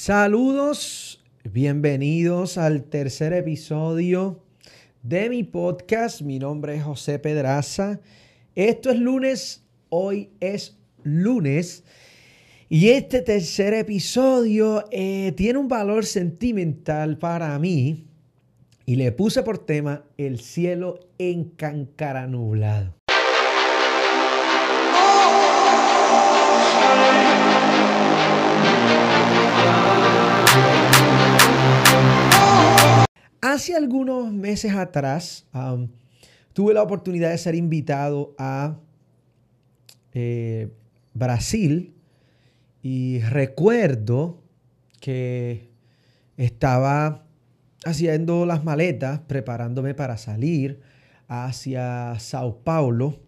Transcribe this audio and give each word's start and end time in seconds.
Saludos, 0.00 1.20
bienvenidos 1.42 2.56
al 2.56 2.84
tercer 2.84 3.32
episodio 3.32 4.44
de 5.02 5.28
mi 5.28 5.42
podcast. 5.42 6.22
Mi 6.22 6.38
nombre 6.38 6.76
es 6.76 6.84
José 6.84 7.18
Pedraza. 7.18 7.98
Esto 8.54 8.90
es 8.90 9.00
lunes, 9.00 9.66
hoy 9.88 10.30
es 10.38 10.78
lunes. 11.02 11.82
Y 12.68 12.90
este 12.90 13.22
tercer 13.22 13.74
episodio 13.74 14.84
eh, 14.92 15.32
tiene 15.36 15.58
un 15.58 15.66
valor 15.66 16.06
sentimental 16.06 17.18
para 17.18 17.58
mí 17.58 18.06
y 18.86 18.94
le 18.94 19.10
puse 19.10 19.42
por 19.42 19.58
tema 19.58 20.04
el 20.16 20.38
cielo 20.38 21.00
encancaranublado. 21.18 22.97
Hace 33.40 33.76
algunos 33.76 34.32
meses 34.32 34.74
atrás 34.74 35.46
tuve 36.52 36.74
la 36.74 36.82
oportunidad 36.82 37.30
de 37.30 37.38
ser 37.38 37.54
invitado 37.54 38.34
a 38.36 38.80
eh, 40.12 40.72
Brasil 41.14 41.94
y 42.82 43.20
recuerdo 43.20 44.42
que 45.00 45.70
estaba 46.36 47.26
haciendo 47.84 48.44
las 48.44 48.64
maletas, 48.64 49.20
preparándome 49.20 49.94
para 49.94 50.16
salir 50.16 50.80
hacia 51.28 52.18
Sao 52.18 52.58
Paulo. 52.64 53.20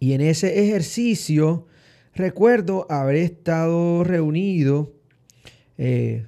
Y 0.00 0.14
en 0.14 0.22
ese 0.22 0.64
ejercicio 0.64 1.66
recuerdo 2.14 2.86
haber 2.90 3.16
estado 3.16 4.02
reunido 4.02 4.94
eh, 5.76 6.26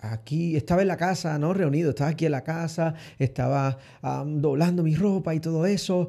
aquí, 0.00 0.56
estaba 0.56 0.82
en 0.82 0.88
la 0.88 0.96
casa, 0.96 1.38
¿no? 1.38 1.52
Reunido, 1.54 1.90
estaba 1.90 2.10
aquí 2.10 2.26
en 2.26 2.32
la 2.32 2.44
casa, 2.44 2.94
estaba 3.18 3.78
doblando 4.26 4.82
mi 4.82 4.94
ropa 4.94 5.34
y 5.34 5.40
todo 5.40 5.66
eso, 5.66 6.08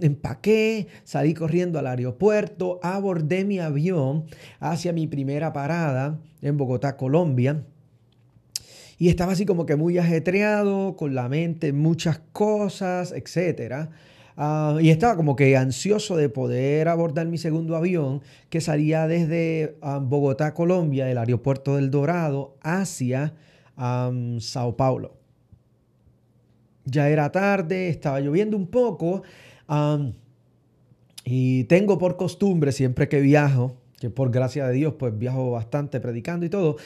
empaqué, 0.00 0.88
salí 1.04 1.34
corriendo 1.34 1.78
al 1.78 1.86
aeropuerto, 1.86 2.80
abordé 2.82 3.44
mi 3.44 3.58
avión 3.58 4.26
hacia 4.60 4.92
mi 4.92 5.06
primera 5.06 5.52
parada 5.52 6.18
en 6.42 6.56
Bogotá, 6.56 6.96
Colombia. 6.96 7.64
Y 8.98 9.10
estaba 9.10 9.32
así 9.32 9.44
como 9.44 9.66
que 9.66 9.76
muy 9.76 9.98
ajetreado, 9.98 10.96
con 10.96 11.14
la 11.14 11.28
mente 11.28 11.74
muchas 11.74 12.20
cosas, 12.32 13.12
etcétera. 13.12 13.90
Ah, 14.36 14.76
y 14.80 14.90
estaba 14.90 15.16
como 15.16 15.34
que 15.34 15.56
ansioso 15.56 16.16
de 16.16 16.28
poder 16.28 16.88
abordar 16.88 17.26
mi 17.26 17.38
segundo 17.38 17.74
avión 17.74 18.20
que 18.50 18.60
salía 18.60 19.06
desde 19.06 19.76
ah, 19.80 19.98
Bogotá, 20.02 20.52
Colombia, 20.52 21.06
del 21.06 21.18
aeropuerto 21.18 21.76
del 21.76 21.90
Dorado, 21.90 22.56
hacia 22.60 23.34
Sao 23.76 24.76
Paulo. 24.76 25.16
Ya 26.84 27.08
era 27.08 27.32
tarde, 27.32 27.88
estaba 27.88 28.20
lloviendo 28.20 28.56
un 28.56 28.66
poco 28.68 29.22
y 31.24 31.64
tengo 31.64 31.98
por 31.98 32.16
costumbre 32.16 32.72
siempre 32.72 33.08
que 33.08 33.20
viajo 33.20 33.76
que 33.98 34.10
por 34.10 34.30
gracia 34.30 34.66
de 34.66 34.74
Dios 34.74 34.94
pues 34.98 35.16
viajo 35.16 35.52
bastante 35.52 36.00
predicando 36.00 36.44
y 36.44 36.50
todo, 36.50 36.76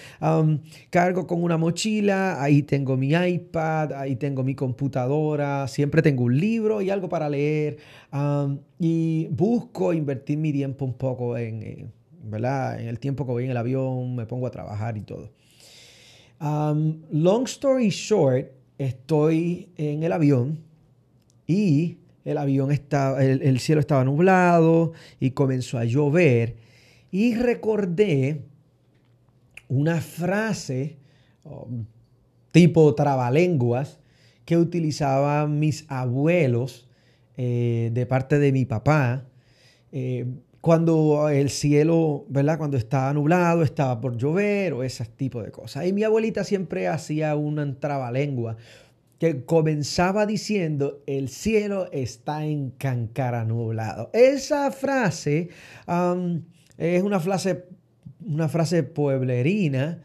cargo 0.91 1.27
con 1.27 1.43
una 1.43 1.57
mochila, 1.57 2.43
ahí 2.43 2.63
tengo 2.63 2.97
mi 2.97 3.11
iPad, 3.13 3.93
ahí 3.95 4.17
tengo 4.17 4.45
mi 4.45 4.55
computadora, 4.55 5.67
siempre 5.67 6.03
tengo 6.03 6.25
un 6.25 6.39
libro 6.39 6.81
y 6.81 6.91
algo 6.91 7.09
para 7.09 7.29
leer 7.29 7.79
y 8.79 9.29
busco 9.31 9.93
invertir 9.93 10.39
mi 10.39 10.53
tiempo 10.53 10.85
un 10.85 10.95
poco 10.95 11.37
en, 11.37 11.63
eh, 11.63 11.87
¿verdad? 12.23 12.81
en 12.81 12.87
el 12.87 12.99
tiempo 12.99 13.27
que 13.27 13.33
voy 13.33 13.45
en 13.45 13.51
el 13.51 13.57
avión, 13.57 14.15
me 14.15 14.27
pongo 14.27 14.47
a 14.47 14.51
trabajar 14.51 14.97
y 14.97 15.03
todo. 15.03 15.31
long 16.41 17.45
story 17.45 17.89
short, 17.89 18.47
estoy 18.79 19.69
en 19.77 20.05
el 20.05 20.13
avión 20.13 20.61
y 21.49 21.99
el 22.25 22.39
avión 22.39 22.71
estaba, 22.71 23.25
el 23.25 23.59
cielo 23.59 23.81
estaba 23.81 24.05
nublado 24.05 24.93
y 25.19 25.33
comenzó 25.33 25.77
a 25.79 25.85
llover 25.85 26.70
y 27.11 27.35
recordé 27.35 28.43
una 29.69 30.01
frase 30.01 30.99
um, 31.45 31.87
tipo 32.53 32.95
trabalenguas 32.95 34.01
que 34.45 34.57
utilizaban 34.57 35.59
mis 35.59 35.85
abuelos 35.89 36.89
eh, 37.37 37.91
de 37.93 38.07
parte 38.07 38.39
de 38.39 38.53
mi 38.53 38.65
papá. 38.65 39.27
Eh, 39.93 40.27
cuando 40.61 41.29
el 41.31 41.49
cielo, 41.49 42.27
¿verdad? 42.29 42.59
Cuando 42.59 42.77
estaba 42.77 43.15
nublado, 43.15 43.63
estaba 43.63 44.01
por 44.01 44.17
llover 44.17 44.75
o 44.75 44.83
ese 44.83 45.05
tipo 45.07 45.43
de 45.43 45.51
cosas. 45.51 45.87
Y 45.87 45.93
mi 45.93 46.03
abuelita 46.03 46.45
siempre 46.45 46.87
hacía 46.87 47.35
una 47.35 47.79
trabalengua 47.79 48.57
que 49.19 49.45
comenzaba 49.45 50.27
diciendo, 50.27 51.03
el 51.07 51.29
cielo 51.29 51.89
está 51.93 52.45
en 52.45 52.71
cancara 52.71 53.45
nublado. 53.45 54.11
Esa 54.13 54.71
frase 54.71 55.51
um, 55.87 56.43
es 56.81 57.03
una 57.03 57.21
frase, 57.21 57.67
una 58.25 58.49
frase 58.49 58.83
pueblerina 58.83 60.01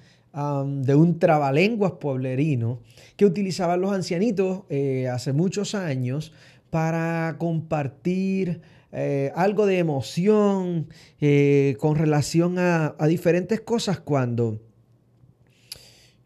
de 0.66 0.96
un 0.96 1.18
trabalenguas 1.18 1.94
pueblerino 1.94 2.82
que 3.16 3.26
utilizaban 3.26 3.80
los 3.80 3.94
ancianitos 3.94 4.64
eh, 4.70 5.08
hace 5.08 5.32
muchos 5.32 5.76
años 5.76 6.34
para 6.70 7.38
compartir 7.38 8.60
eh, 8.92 9.32
algo 9.36 9.66
de 9.66 9.80
emoción 9.80 10.90
eh, 11.22 11.78
con 11.80 11.96
relación 11.96 12.60
a, 12.60 12.96
diferentes 13.08 13.62
cosas 13.62 14.00
cuando, 14.00 14.60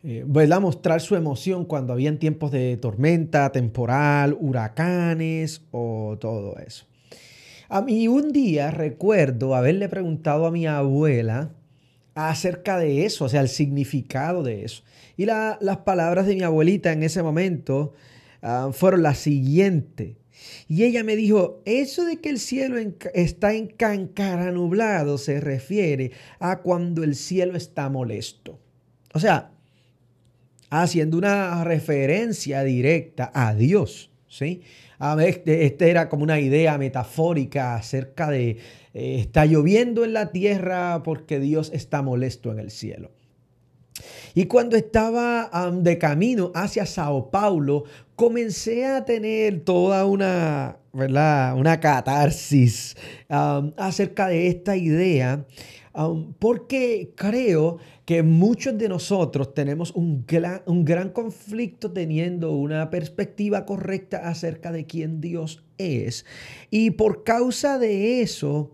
¿verdad? 0.01 0.59
Mostrar 0.59 1.01
su 1.01 1.15
emoción 1.15 1.65
cuando 1.65 1.93
habían 1.93 2.17
tiempos 2.17 2.51
de 2.51 2.77
tormenta, 2.77 3.51
temporal, 3.51 4.35
huracanes 4.39 5.61
o 5.69 6.17
todo 6.19 6.57
eso. 6.57 6.87
A 7.69 7.83
mí 7.83 8.07
un 8.07 8.31
día 8.31 8.71
recuerdo 8.71 9.55
haberle 9.55 9.89
preguntado 9.89 10.47
a 10.47 10.51
mi 10.51 10.65
abuela 10.65 11.51
acerca 12.15 12.79
de 12.79 13.05
eso, 13.05 13.25
o 13.25 13.29
sea, 13.29 13.41
el 13.41 13.47
significado 13.47 14.41
de 14.41 14.65
eso. 14.65 14.83
Y 15.15 15.25
las 15.25 15.77
palabras 15.85 16.25
de 16.25 16.35
mi 16.35 16.41
abuelita 16.41 16.91
en 16.91 17.03
ese 17.03 17.21
momento 17.21 17.93
ah, 18.41 18.71
fueron 18.73 19.03
las 19.03 19.19
siguientes. 19.19 20.17
Y 20.67 20.83
ella 20.83 21.03
me 21.03 21.15
dijo, 21.15 21.61
eso 21.65 22.05
de 22.05 22.17
que 22.17 22.29
el 22.29 22.39
cielo 22.39 22.77
está 23.13 23.53
en 23.53 23.69
nublado 24.53 25.17
se 25.19 25.39
refiere 25.39 26.11
a 26.39 26.61
cuando 26.61 27.03
el 27.03 27.15
cielo 27.15 27.55
está 27.55 27.87
molesto. 27.89 28.59
O 29.13 29.19
sea, 29.19 29.51
haciendo 30.71 31.17
una 31.17 31.63
referencia 31.63 32.63
directa 32.63 33.31
a 33.33 33.53
Dios, 33.53 34.11
¿sí? 34.27 34.61
Este, 35.19 35.65
este, 35.65 35.89
era 35.89 36.09
como 36.09 36.23
una 36.23 36.39
idea 36.39 36.77
metafórica 36.77 37.75
acerca 37.75 38.29
de 38.29 38.57
eh, 38.93 39.19
está 39.19 39.45
lloviendo 39.45 40.03
en 40.03 40.13
la 40.13 40.31
tierra 40.31 41.03
porque 41.03 41.39
Dios 41.39 41.71
está 41.73 42.01
molesto 42.01 42.51
en 42.51 42.59
el 42.59 42.69
cielo. 42.69 43.11
Y 44.33 44.45
cuando 44.45 44.75
estaba 44.75 45.49
de 45.73 45.97
camino 45.97 46.51
hacia 46.53 46.85
Sao 46.85 47.31
Paulo, 47.31 47.83
comencé 48.15 48.85
a 48.85 49.05
tener 49.05 49.61
toda 49.61 50.05
una, 50.05 50.77
¿verdad? 50.93 51.57
Una 51.57 51.79
catarsis 51.79 52.95
acerca 53.27 54.27
de 54.27 54.47
esta 54.47 54.75
idea, 54.75 55.45
porque 56.39 57.13
creo 57.15 57.77
que 58.05 58.23
muchos 58.23 58.77
de 58.77 58.89
nosotros 58.89 59.53
tenemos 59.53 59.91
un 59.91 60.25
gran, 60.25 60.61
un 60.65 60.85
gran 60.85 61.09
conflicto 61.09 61.91
teniendo 61.91 62.51
una 62.51 62.89
perspectiva 62.89 63.65
correcta 63.65 64.29
acerca 64.29 64.71
de 64.71 64.85
quién 64.85 65.21
Dios 65.21 65.63
es. 65.77 66.25
Y 66.69 66.91
por 66.91 67.23
causa 67.23 67.79
de 67.79 68.21
eso, 68.21 68.71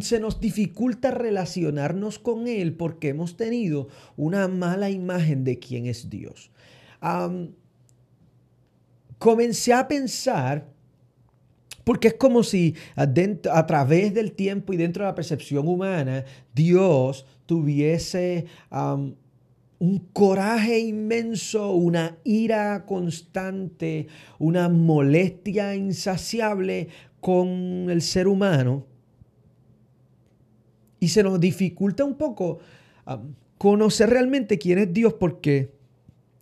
se 0.00 0.20
nos 0.20 0.40
dificulta 0.40 1.10
relacionarnos 1.10 2.18
con 2.18 2.46
Él 2.46 2.74
porque 2.74 3.08
hemos 3.08 3.36
tenido 3.36 3.88
una 4.16 4.48
mala 4.48 4.90
imagen 4.90 5.44
de 5.44 5.58
quién 5.58 5.86
es 5.86 6.08
Dios. 6.08 6.50
comencé 9.18 9.72
a 9.72 9.88
pensar 9.88 10.77
porque 11.88 12.08
es 12.08 12.14
como 12.16 12.42
si 12.42 12.74
a, 12.96 13.66
través 13.66 14.12
del 14.12 14.32
tiempo 14.32 14.74
y 14.74 14.76
dentro 14.76 15.04
de 15.04 15.10
la 15.10 15.14
percepción 15.14 15.66
humana, 15.66 16.22
Dios 16.54 17.24
tuviese 17.46 18.44
un 18.70 19.98
coraje 20.12 20.80
inmenso, 20.80 21.70
una 21.72 22.18
ira 22.24 22.84
constante, 22.84 24.06
una 24.38 24.68
molestia 24.68 25.74
insaciable 25.76 26.88
con 27.20 27.88
el 27.88 28.02
ser 28.02 28.28
humano. 28.28 28.84
Y 31.00 31.08
se 31.08 31.22
nos 31.22 31.40
dificulta 31.40 32.04
un 32.04 32.16
poco 32.16 32.58
conocer 33.56 34.10
realmente 34.10 34.58
quién 34.58 34.78
es 34.78 34.92
Dios 34.92 35.14
porque 35.14 35.72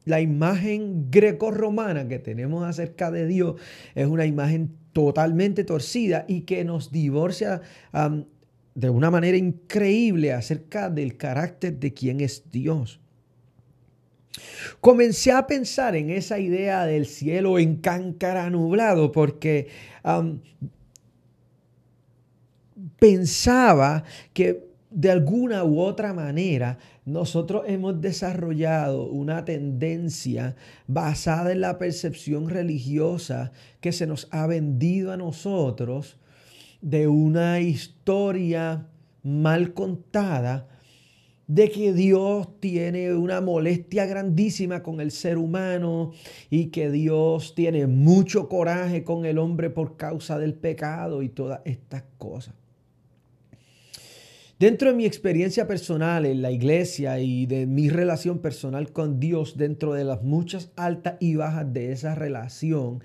la 0.06 0.20
imagen 0.20 1.08
greco-romana 1.08 2.08
que 2.08 2.18
tenemos 2.18 2.64
acerca 2.64 3.12
de 3.12 3.28
Dios 3.28 3.60
es 3.94 4.08
una 4.08 4.26
imagen 4.26 4.76
totalmente 4.96 5.62
torcida 5.62 6.24
y 6.26 6.40
que 6.46 6.64
nos 6.64 6.90
divorcia 6.90 7.60
de 8.74 8.88
una 8.88 9.10
manera 9.10 9.36
increíble 9.36 10.32
acerca 10.32 10.88
del 10.88 11.18
carácter 11.18 11.78
de 11.78 11.92
quién 11.92 12.22
es 12.22 12.50
Dios. 12.50 12.98
Comencé 14.80 15.32
a 15.32 15.46
pensar 15.46 15.96
en 15.96 16.08
esa 16.08 16.38
idea 16.38 16.86
del 16.86 17.04
cielo 17.04 17.58
en 17.58 17.76
cáncara 17.76 18.48
nublado 18.48 19.12
porque 19.12 19.68
pensaba 22.98 24.02
que 24.32 24.65
de 24.96 25.10
alguna 25.10 25.62
u 25.62 25.78
otra 25.80 26.14
manera 26.14 26.78
nosotros 27.04 27.64
hemos 27.66 28.00
desarrollado 28.00 29.04
una 29.10 29.44
tendencia 29.44 30.56
basada 30.86 31.52
en 31.52 31.60
la 31.60 31.76
percepción 31.76 32.48
religiosa 32.48 33.52
que 33.80 33.92
se 33.92 34.06
nos 34.06 34.26
ha 34.30 34.46
vendido 34.46 35.12
a 35.12 35.18
nosotros 35.18 36.16
de 36.80 37.08
una 37.08 37.60
historia 37.60 38.86
mal 39.22 39.74
contada 39.74 40.66
de 41.46 41.70
que 41.70 41.92
Dios 41.92 42.58
tiene 42.58 43.12
una 43.12 43.42
molestia 43.42 44.06
grandísima 44.06 44.82
con 44.82 45.02
el 45.02 45.10
ser 45.10 45.36
humano 45.36 46.12
y 46.48 46.68
que 46.68 46.90
Dios 46.90 47.54
tiene 47.54 47.86
mucho 47.86 48.48
coraje 48.48 49.04
con 49.04 49.26
el 49.26 49.36
hombre 49.36 49.68
por 49.68 49.98
causa 49.98 50.38
del 50.38 50.54
pecado 50.54 51.20
y 51.20 51.28
todas 51.28 51.60
estas 51.66 52.04
cosas. 52.16 52.54
Dentro 54.58 54.88
de 54.88 54.96
mi 54.96 55.04
experiencia 55.04 55.66
personal 55.66 56.24
en 56.24 56.40
la 56.40 56.50
iglesia 56.50 57.20
y 57.20 57.44
de 57.44 57.66
mi 57.66 57.90
relación 57.90 58.38
personal 58.38 58.90
con 58.90 59.20
Dios, 59.20 59.58
dentro 59.58 59.92
de 59.92 60.04
las 60.04 60.22
muchas 60.22 60.70
altas 60.76 61.16
y 61.20 61.36
bajas 61.36 61.70
de 61.74 61.92
esa 61.92 62.14
relación, 62.14 63.02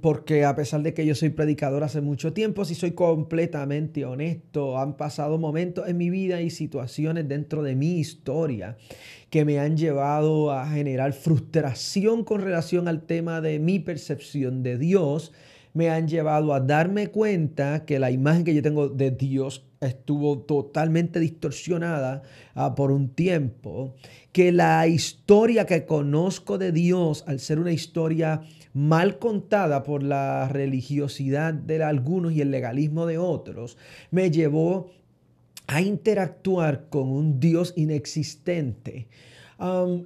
porque 0.00 0.44
a 0.44 0.56
pesar 0.56 0.82
de 0.82 0.94
que 0.94 1.06
yo 1.06 1.14
soy 1.14 1.28
predicador 1.28 1.84
hace 1.84 2.00
mucho 2.00 2.32
tiempo, 2.32 2.64
si 2.64 2.74
soy 2.74 2.90
completamente 2.90 4.04
honesto, 4.04 4.78
han 4.78 4.96
pasado 4.96 5.38
momentos 5.38 5.88
en 5.88 5.96
mi 5.96 6.10
vida 6.10 6.40
y 6.40 6.50
situaciones 6.50 7.28
dentro 7.28 7.62
de 7.62 7.76
mi 7.76 8.00
historia 8.00 8.76
que 9.30 9.44
me 9.44 9.60
han 9.60 9.76
llevado 9.76 10.50
a 10.50 10.68
generar 10.68 11.12
frustración 11.12 12.24
con 12.24 12.40
relación 12.40 12.88
al 12.88 13.02
tema 13.02 13.40
de 13.40 13.60
mi 13.60 13.78
percepción 13.78 14.64
de 14.64 14.76
Dios, 14.76 15.32
me 15.72 15.88
han 15.88 16.08
llevado 16.08 16.52
a 16.52 16.58
darme 16.58 17.06
cuenta 17.06 17.84
que 17.84 18.00
la 18.00 18.10
imagen 18.10 18.42
que 18.42 18.56
yo 18.56 18.62
tengo 18.62 18.88
de 18.88 19.12
Dios 19.12 19.68
estuvo 19.86 20.38
totalmente 20.40 21.20
distorsionada 21.20 22.22
ah, 22.54 22.74
por 22.74 22.90
un 22.90 23.10
tiempo, 23.10 23.94
que 24.32 24.52
la 24.52 24.86
historia 24.86 25.66
que 25.66 25.84
conozco 25.84 26.58
de 26.58 26.72
Dios, 26.72 27.24
al 27.26 27.40
ser 27.40 27.58
una 27.58 27.72
historia 27.72 28.42
mal 28.72 29.18
contada 29.18 29.82
por 29.82 30.02
la 30.02 30.48
religiosidad 30.48 31.52
de 31.52 31.82
algunos 31.82 32.32
y 32.32 32.40
el 32.40 32.50
legalismo 32.50 33.06
de 33.06 33.18
otros, 33.18 33.76
me 34.10 34.30
llevó 34.30 34.90
a 35.66 35.80
interactuar 35.80 36.88
con 36.88 37.08
un 37.08 37.40
Dios 37.40 37.72
inexistente. 37.76 39.08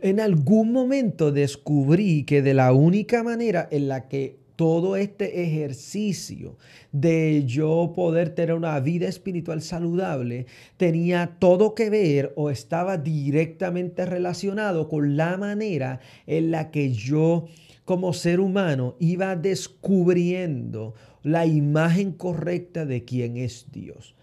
en 0.03 0.21
algún 0.21 0.71
momento 0.73 1.33
descubrí 1.33 2.25
que 2.25 2.43
de 2.43 2.53
la 2.53 2.73
única 2.73 3.23
manera 3.23 3.67
en 3.71 3.89
la 3.89 4.07
que 4.07 4.46
todo 4.57 4.97
este 4.97 5.43
ejercicio 5.43 6.57
de 6.93 7.45
yo 7.47 7.93
poder 7.95 8.31
tener 8.31 8.55
una 8.55 8.81
vida 8.81 9.07
espiritual 9.07 9.63
saludable 9.63 10.47
tenía 10.79 11.37
todo 11.39 11.75
que 11.75 11.91
ver 11.91 12.33
o 12.37 12.51
estaba 12.51 12.97
directamente 12.97 14.07
relacionado 14.07 14.89
con 14.89 15.17
la 15.17 15.37
manera 15.37 16.01
en 16.27 16.51
la 16.51 16.71
que 16.71 16.93
yo 16.93 17.47
como 17.85 18.13
ser 18.13 18.41
humano 18.41 18.97
iba 18.99 19.37
descubriendo 19.37 20.95
la 21.23 21.47
imagen 21.47 22.13
correcta 22.13 22.85
de 22.87 23.05
quién 23.05 23.37
es 23.37 23.67
Dios. 23.73 24.15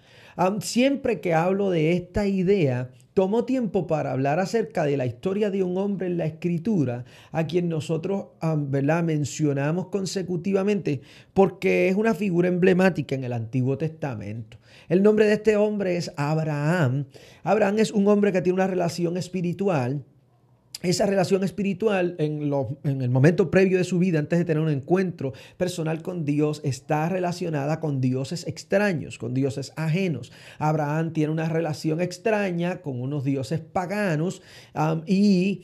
siempre 0.62 1.22
que 1.22 1.34
hablo 1.34 1.70
de 1.70 1.94
esta 1.94 2.28
idea, 2.28 2.90
tomo 3.14 3.46
tiempo 3.46 3.88
para 3.88 4.12
hablar 4.12 4.40
acerca 4.40 4.86
de 4.86 4.98
la 4.98 5.06
historia 5.06 5.52
de 5.52 5.64
un 5.64 5.78
hombre 5.78 6.08
en 6.08 6.18
la 6.18 6.26
escritura 6.26 7.06
a 7.32 7.46
quien 7.46 7.70
nosotros 7.70 8.28
¿verdad? 8.58 9.04
mencionamos 9.04 9.88
consecutivamente 9.88 11.02
porque 11.34 11.90
es 11.90 11.96
una 11.96 12.14
figura 12.14 12.48
emblemática 12.48 13.16
en 13.16 13.24
el 13.24 13.34
Antiguo 13.34 13.78
Testamento. 13.78 14.58
El 14.90 15.04
nombre 15.04 15.26
de 15.26 15.34
este 15.34 15.56
hombre 15.56 15.98
es 15.98 16.12
Abraham. 16.18 17.06
Abraham 17.44 17.80
es 17.80 17.92
un 17.92 18.08
hombre 18.08 18.32
que 18.32 18.42
tiene 18.42 18.56
una 18.56 18.68
relación 18.68 19.18
espiritual 19.18 20.04
esa 20.84 21.06
relación 21.06 21.44
espiritual 21.44 22.16
en, 22.20 22.52
en, 22.84 23.02
el 23.02 23.10
momento 23.10 23.50
previo 23.50 23.78
de 23.78 23.86
su 23.86 24.00
vida, 24.00 24.20
antes 24.20 24.38
de 24.38 24.46
tener 24.46 24.62
un 24.62 24.70
encuentro 24.70 25.34
personal 25.58 26.02
con 26.02 26.26
Dios, 26.26 26.60
está 26.66 27.08
relacionada 27.08 27.80
con 27.80 28.02
dioses 28.02 28.46
extraños, 28.48 29.18
con 29.18 29.34
dioses 29.34 29.72
ajenos. 29.78 30.34
Abraham 30.60 31.14
tiene 31.14 31.32
una 31.32 31.48
relación 31.48 32.02
extraña 32.02 32.82
con 32.82 33.02
unos 33.02 33.24
dioses 33.24 33.62
paganos 33.62 34.42
y 35.08 35.64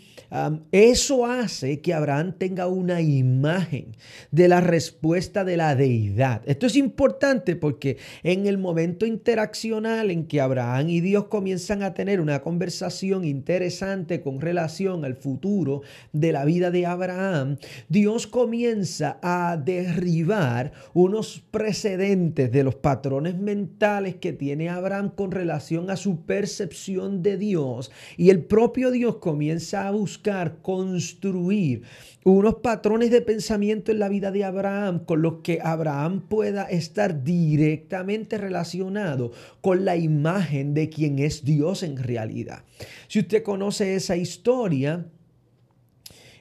eso 0.71 1.25
hace 1.25 1.81
que 1.81 1.93
Abraham 1.93 2.35
tenga 2.37 2.67
una 2.67 3.01
imagen 3.01 3.97
de 4.31 4.47
la 4.47 4.61
respuesta 4.61 5.43
de 5.43 5.57
la 5.57 5.75
deidad. 5.75 6.43
Esto 6.45 6.65
es 6.65 6.75
importante 6.75 7.57
porque 7.57 7.97
en 8.23 8.47
el 8.47 8.57
momento 8.57 9.05
interaccional 9.05 10.11
en 10.11 10.27
que 10.27 10.39
Abraham 10.39 10.89
y 10.89 11.01
Dios 11.01 11.25
comienzan 11.25 11.83
a 11.83 11.93
tener 11.93 12.21
una 12.21 12.41
conversación 12.41 13.25
interesante 13.25 14.21
con 14.21 14.39
relación 14.39 15.03
a 15.03 15.08
el 15.09 15.15
futuro 15.15 15.81
de 16.13 16.31
la 16.31 16.45
vida 16.45 16.71
de 16.71 16.85
Abraham, 16.85 17.57
Dios 17.89 18.27
comienza 18.27 19.19
a 19.21 19.57
derribar 19.57 20.71
unos 20.93 21.43
precedentes 21.51 22.51
de 22.51 22.63
los 22.63 22.75
patrones 22.75 23.37
mentales 23.37 24.15
que 24.15 24.33
tiene 24.33 24.69
Abraham 24.69 25.11
con 25.15 25.31
relación 25.31 25.89
a 25.89 25.97
su 25.97 26.21
percepción 26.21 27.21
de 27.21 27.37
Dios. 27.37 27.91
Y 28.17 28.29
el 28.29 28.45
propio 28.45 28.91
Dios 28.91 29.17
comienza 29.17 29.87
a 29.87 29.91
buscar 29.91 30.61
construir 30.61 31.83
unos 32.23 32.55
patrones 32.55 33.11
de 33.11 33.21
pensamiento 33.21 33.91
en 33.91 33.99
la 33.99 34.09
vida 34.09 34.31
de 34.31 34.43
Abraham 34.43 35.05
con 35.05 35.21
los 35.21 35.35
que 35.41 35.59
Abraham 35.61 36.21
pueda 36.27 36.63
estar 36.63 37.23
directamente 37.23 38.37
relacionado 38.37 39.31
con 39.61 39.85
la 39.85 39.95
imagen 39.95 40.73
de 40.73 40.89
quien 40.89 41.19
es 41.19 41.43
Dios 41.43 41.83
en 41.83 41.97
realidad. 41.97 42.63
Si 43.07 43.19
usted 43.19 43.43
conoce 43.43 43.95
esa 43.95 44.15
historia, 44.15 45.05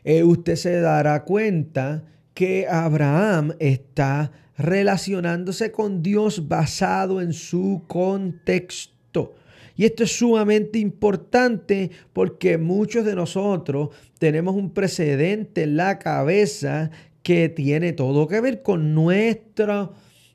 eh, 0.04 0.22
usted 0.22 0.56
se 0.56 0.80
dará 0.80 1.24
cuenta 1.24 2.04
que 2.34 2.66
Abraham 2.68 3.54
está 3.58 4.30
relacionándose 4.56 5.72
con 5.72 6.02
Dios 6.02 6.48
basado 6.48 7.20
en 7.20 7.32
su 7.32 7.84
contexto. 7.86 9.34
Y 9.76 9.84
esto 9.84 10.02
es 10.02 10.12
sumamente 10.16 10.78
importante 10.80 11.90
porque 12.12 12.58
muchos 12.58 13.04
de 13.04 13.14
nosotros 13.14 13.90
tenemos 14.18 14.56
un 14.56 14.74
precedente 14.74 15.62
en 15.62 15.76
la 15.76 15.98
cabeza 15.98 16.90
que 17.22 17.48
tiene 17.48 17.92
todo 17.92 18.26
que 18.26 18.40
ver 18.40 18.62
con 18.62 18.94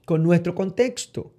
con 0.05 0.24
nuestro 0.24 0.55
contexto 0.55 1.33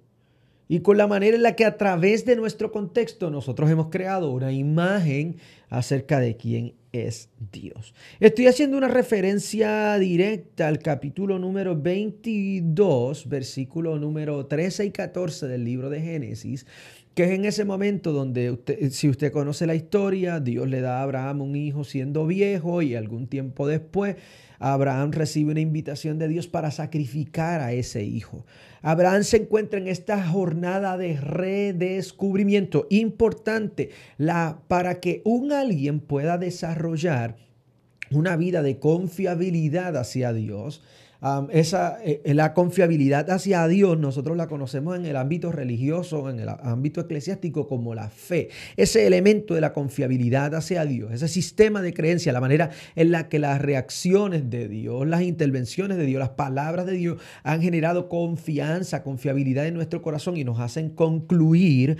y 0.67 0.79
con 0.79 0.97
la 0.97 1.07
manera 1.07 1.35
en 1.35 1.43
la 1.43 1.55
que 1.55 1.65
a 1.65 1.77
través 1.77 2.25
de 2.25 2.35
nuestro 2.35 2.71
contexto 2.71 3.29
nosotros 3.29 3.69
hemos 3.69 3.89
creado 3.89 4.31
una 4.31 4.51
imagen 4.51 5.37
acerca 5.69 6.19
de 6.19 6.37
quién 6.37 6.73
es 6.91 7.29
Dios. 7.51 7.93
Estoy 8.19 8.47
haciendo 8.47 8.77
una 8.77 8.87
referencia 8.87 9.97
directa 9.99 10.67
al 10.67 10.79
capítulo 10.79 11.37
número 11.37 11.79
22, 11.79 13.27
versículo 13.27 13.99
número 13.99 14.45
13 14.45 14.85
y 14.85 14.91
14 14.91 15.47
del 15.47 15.65
libro 15.65 15.89
de 15.89 16.01
Génesis, 16.01 16.65
que 17.13 17.25
es 17.25 17.31
en 17.31 17.45
ese 17.45 17.63
momento 17.63 18.11
donde 18.11 18.51
usted, 18.51 18.89
si 18.91 19.09
usted 19.09 19.31
conoce 19.31 19.65
la 19.67 19.75
historia, 19.75 20.39
Dios 20.39 20.67
le 20.67 20.81
da 20.81 20.99
a 20.99 21.03
Abraham 21.03 21.41
un 21.41 21.55
hijo 21.55 21.83
siendo 21.83 22.25
viejo 22.25 22.81
y 22.81 22.95
algún 22.95 23.27
tiempo 23.27 23.67
después 23.67 24.15
Abraham 24.59 25.11
recibe 25.11 25.51
una 25.51 25.59
invitación 25.59 26.17
de 26.17 26.27
Dios 26.27 26.47
para 26.47 26.71
sacrificar 26.71 27.61
a 27.61 27.73
ese 27.73 28.03
hijo. 28.03 28.45
Abraham 28.87 29.23
se 29.23 29.37
encuentra 29.37 29.79
en 29.79 29.87
esta 29.87 30.23
jornada 30.23 30.95
de 30.95 31.19
redescubrimiento 31.19 32.85
importante 32.91 33.89
la, 34.19 34.59
para 34.67 34.99
que 34.99 35.23
un 35.25 35.51
alguien 35.51 35.99
pueda 35.99 36.37
desarrollar 36.37 37.35
una 38.11 38.35
vida 38.35 38.61
de 38.61 38.77
confiabilidad 38.77 39.97
hacia 39.97 40.33
Dios 40.33 40.83
esa, 41.51 41.97
eh, 42.03 42.21
la 42.35 42.53
confiabilidad 42.53 43.29
hacia 43.31 43.67
Dios, 43.67 43.97
nosotros 43.97 44.37
la 44.37 44.47
conocemos 44.47 44.95
en 44.95 45.05
el 45.05 45.15
ámbito 45.15 45.51
religioso, 45.51 46.29
en 46.29 46.39
el 46.39 46.49
ámbito 46.49 47.01
eclesiástico 47.01 47.67
como 47.67 47.95
la 47.95 48.09
fe. 48.09 48.49
Ese 48.77 49.07
elemento 49.07 49.55
de 49.55 49.61
la 49.61 49.73
confiabilidad 49.73 50.53
hacia 50.53 50.85
Dios, 50.85 51.11
ese 51.11 51.27
sistema 51.27 51.81
de 51.81 51.93
creencia, 51.93 52.31
la 52.31 52.41
manera 52.41 52.69
en 52.95 53.11
la 53.11 53.27
que 53.27 53.39
las 53.39 53.59
reacciones 53.59 54.49
de 54.51 54.67
Dios, 54.67 55.07
las 55.07 55.23
intervenciones 55.23 55.97
de 55.97 56.05
Dios, 56.05 56.19
las 56.19 56.29
palabras 56.29 56.85
de 56.85 56.93
Dios 56.93 57.21
han 57.43 57.61
generado 57.61 58.07
confianza, 58.07 59.01
confiabilidad 59.01 59.65
en 59.65 59.73
nuestro 59.73 60.03
corazón 60.03 60.37
y 60.37 60.43
nos 60.43 60.59
hacen 60.59 60.89
concluir 60.89 61.97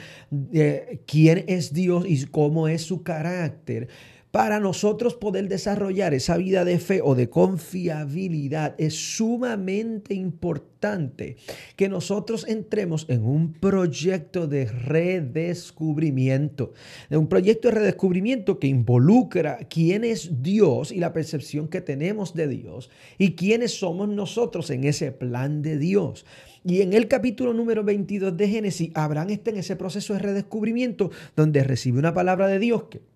eh, 0.53 1.01
quién 1.08 1.46
es 1.48 1.74
Dios 1.74 2.05
y 2.08 2.25
cómo 2.25 2.67
es 2.67 2.84
su 2.84 3.01
carácter 3.01 3.88
para 4.35 4.59
nosotros 4.59 5.15
poder 5.15 5.47
desarrollar 5.47 6.13
esa 6.13 6.35
vida 6.35 6.65
de 6.65 6.77
fe 6.77 6.99
o 7.01 7.15
de 7.15 7.29
confiabilidad, 7.29 8.75
es 8.77 9.15
sumamente 9.15 10.13
importante 10.13 11.37
que 11.77 11.87
nosotros 11.87 12.45
entremos 12.45 13.05
en 13.07 13.23
un 13.23 13.53
proyecto 13.53 14.45
de 14.45 14.65
redescubrimiento, 14.65 16.73
de 17.09 17.15
un 17.15 17.27
proyecto 17.27 17.69
de 17.69 17.75
redescubrimiento 17.75 18.59
que 18.59 18.67
involucra 18.67 19.57
quién 19.69 20.03
es 20.03 20.43
Dios 20.43 20.91
y 20.91 20.99
la 20.99 21.13
percepción 21.13 21.69
que 21.69 21.79
tenemos 21.79 22.33
de 22.33 22.49
Dios 22.49 22.89
y 23.17 23.35
quiénes 23.35 23.79
somos 23.79 24.09
nosotros 24.09 24.69
en 24.69 24.83
ese 24.83 25.13
plan 25.13 25.61
de 25.61 25.77
Dios. 25.77 26.25
Y 26.65 26.81
en 26.81 26.91
el 26.91 27.07
capítulo 27.07 27.53
número 27.53 27.85
22 27.85 28.35
de 28.35 28.49
Génesis, 28.49 28.91
Abraham 28.95 29.29
está 29.29 29.51
en 29.51 29.57
ese 29.59 29.77
proceso 29.77 30.11
de 30.11 30.19
redescubrimiento 30.19 31.09
donde 31.37 31.63
recibe 31.63 31.99
una 31.99 32.13
palabra 32.13 32.49
de 32.49 32.59
Dios 32.59 32.83
que 32.89 33.14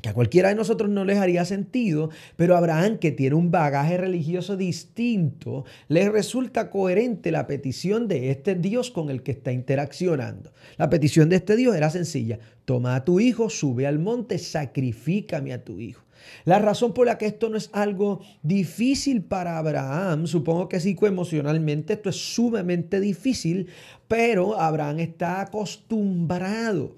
que 0.00 0.08
a 0.08 0.14
cualquiera 0.14 0.48
de 0.48 0.54
nosotros 0.54 0.90
no 0.90 1.04
les 1.04 1.18
haría 1.18 1.44
sentido, 1.44 2.10
pero 2.36 2.56
Abraham, 2.56 2.98
que 2.98 3.12
tiene 3.12 3.36
un 3.36 3.50
bagaje 3.50 3.96
religioso 3.96 4.56
distinto, 4.56 5.64
le 5.88 6.08
resulta 6.08 6.70
coherente 6.70 7.30
la 7.30 7.46
petición 7.46 8.08
de 8.08 8.30
este 8.30 8.54
Dios 8.54 8.90
con 8.90 9.10
el 9.10 9.22
que 9.22 9.32
está 9.32 9.52
interaccionando. 9.52 10.52
La 10.76 10.90
petición 10.90 11.28
de 11.28 11.36
este 11.36 11.56
Dios 11.56 11.76
era 11.76 11.90
sencilla, 11.90 12.38
toma 12.64 12.94
a 12.94 13.04
tu 13.04 13.20
hijo, 13.20 13.50
sube 13.50 13.86
al 13.86 13.98
monte, 13.98 14.38
sacrifícame 14.38 15.52
a 15.52 15.64
tu 15.64 15.80
hijo. 15.80 16.02
La 16.44 16.58
razón 16.58 16.92
por 16.92 17.06
la 17.06 17.18
que 17.18 17.26
esto 17.26 17.48
no 17.48 17.56
es 17.56 17.70
algo 17.72 18.20
difícil 18.42 19.22
para 19.22 19.58
Abraham, 19.58 20.26
supongo 20.26 20.68
que 20.68 20.80
psicoemocionalmente 20.80 21.94
esto 21.94 22.10
es 22.10 22.34
sumamente 22.34 23.00
difícil, 23.00 23.68
pero 24.08 24.60
Abraham 24.60 25.00
está 25.00 25.40
acostumbrado 25.40 26.96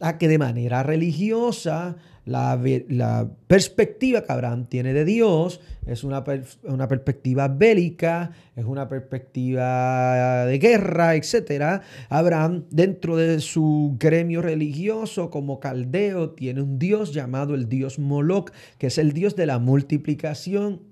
a 0.00 0.18
que 0.18 0.28
de 0.28 0.38
manera 0.38 0.82
religiosa 0.82 1.96
la, 2.30 3.28
perspectiva 3.48 4.22
que 4.22 4.32
Abraham 4.32 4.66
tiene 4.66 4.92
de 4.92 5.04
Dios 5.04 5.60
es 5.84 6.04
una, 6.04 6.24
una, 6.62 6.86
perspectiva 6.86 7.48
bélica, 7.48 8.30
es 8.54 8.64
una 8.64 8.88
perspectiva 8.88 10.46
de 10.46 10.58
guerra, 10.58 11.16
etc. 11.16 11.82
Abraham, 12.08 12.64
dentro 12.70 13.16
de 13.16 13.40
su 13.40 13.96
gremio 13.98 14.42
religioso 14.42 15.30
como 15.30 15.58
caldeo, 15.58 16.30
tiene 16.30 16.62
un 16.62 16.78
Dios 16.78 17.12
llamado 17.12 17.54
el 17.54 17.68
Dios 17.68 17.98
Moloch, 17.98 18.52
que 18.78 18.86
es 18.86 18.98
el 18.98 19.12
Dios 19.12 19.34
de 19.34 19.46
la 19.46 19.58
multiplicación 19.58 20.82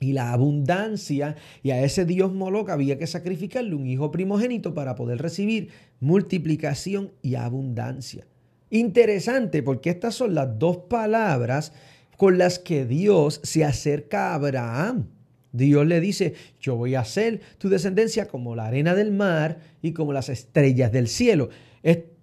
y 0.00 0.12
la 0.12 0.32
abundancia, 0.32 1.36
y 1.62 1.70
a 1.70 1.82
ese 1.84 2.04
Dios 2.04 2.32
Moloch 2.32 2.70
había 2.70 2.98
que 2.98 3.06
sacrificarle 3.06 3.74
un 3.74 3.86
hijo 3.86 4.10
primogénito 4.10 4.74
para 4.74 4.96
poder 4.96 5.18
recibir 5.18 5.68
multiplicación 6.00 7.12
y 7.22 7.36
abundancia. 7.36 8.26
Interesante 8.70 9.62
porque 9.62 9.90
estas 9.90 10.14
son 10.14 10.34
las 10.34 10.58
dos 10.58 10.78
palabras 10.88 11.72
con 12.16 12.36
las 12.36 12.58
que 12.58 12.84
Dios 12.84 13.40
se 13.42 13.64
acerca 13.64 14.30
a 14.30 14.34
Abraham. 14.34 15.08
Dios 15.52 15.86
le 15.86 16.00
dice, 16.00 16.34
yo 16.60 16.76
voy 16.76 16.94
a 16.94 17.00
hacer 17.00 17.40
tu 17.58 17.68
descendencia 17.68 18.28
como 18.28 18.54
la 18.54 18.66
arena 18.66 18.94
del 18.94 19.12
mar 19.12 19.60
y 19.80 19.92
como 19.92 20.12
las 20.12 20.28
estrellas 20.28 20.92
del 20.92 21.08
cielo. 21.08 21.48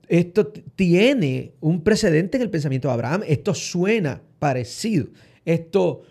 Esto 0.07 0.53
tiene 0.75 1.53
un 1.61 1.81
precedente 1.81 2.37
en 2.37 2.43
el 2.43 2.51
pensamiento 2.51 2.89
de 2.89 2.93
Abraham. 2.93 3.23
Esto 3.27 3.55
suena 3.55 4.21
parecido. 4.37 5.07
Esto 5.43 6.03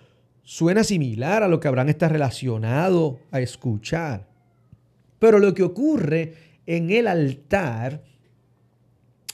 suena 0.42 0.82
similar 0.82 1.44
a 1.44 1.48
lo 1.48 1.60
que 1.60 1.68
Abraham 1.68 1.90
está 1.90 2.08
relacionado 2.08 3.20
a 3.30 3.40
escuchar. 3.40 4.26
Pero 5.20 5.38
lo 5.38 5.54
que 5.54 5.62
ocurre 5.62 6.34
en 6.66 6.90
el 6.90 7.06
altar 7.06 8.02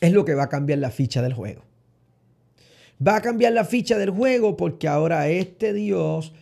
es 0.00 0.12
lo 0.12 0.24
que 0.24 0.34
va 0.34 0.44
a 0.44 0.48
cambiar 0.48 0.78
la 0.78 0.90
ficha 0.90 1.22
del 1.22 1.34
juego. 1.34 1.64
Va 3.06 3.16
a 3.16 3.22
cambiar 3.22 3.52
la 3.52 3.64
ficha 3.64 3.98
del 3.98 4.10
juego 4.10 4.56
porque 4.56 4.88
ahora 4.88 5.28
este 5.28 5.72
Dios 5.72 6.34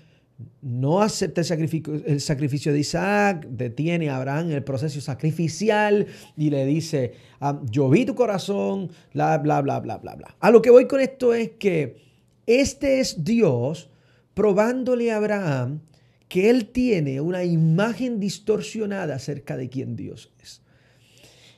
no 0.60 1.02
acepta 1.02 1.40
el 1.40 2.20
sacrificio, 2.20 2.72
de 2.72 2.78
Isaac, 2.78 3.46
detiene 3.48 4.10
a 4.10 4.16
Abraham 4.16 4.46
en 4.46 4.52
el 4.52 4.64
proceso 4.64 5.00
sacrificial 5.00 6.06
y 6.36 6.50
le 6.50 6.64
dice, 6.64 7.14
ah, 7.40 7.60
yo 7.70 7.88
vi 7.88 8.04
tu 8.04 8.14
corazón, 8.14 8.90
bla, 9.14 9.38
bla, 9.38 9.60
bla, 9.62 9.80
bla, 9.80 9.98
bla, 9.98 10.14
bla. 10.14 10.36
A 10.38 10.50
lo 10.50 10.62
que 10.62 10.70
voy 10.70 10.86
con 10.86 11.00
esto 11.00 11.34
es 11.34 11.50
que 11.58 11.96
este 12.46 13.00
es 13.00 13.24
Dios 13.24 13.90
probándole 14.34 15.10
a 15.10 15.16
Abraham 15.16 15.80
que 16.28 16.50
él 16.50 16.66
tiene 16.66 17.20
una 17.20 17.44
imagen 17.44 18.20
distorsionada 18.20 19.16
acerca 19.16 19.56
de 19.56 19.68
quién 19.68 19.96
Dios 19.96 20.32
es. 20.40 20.62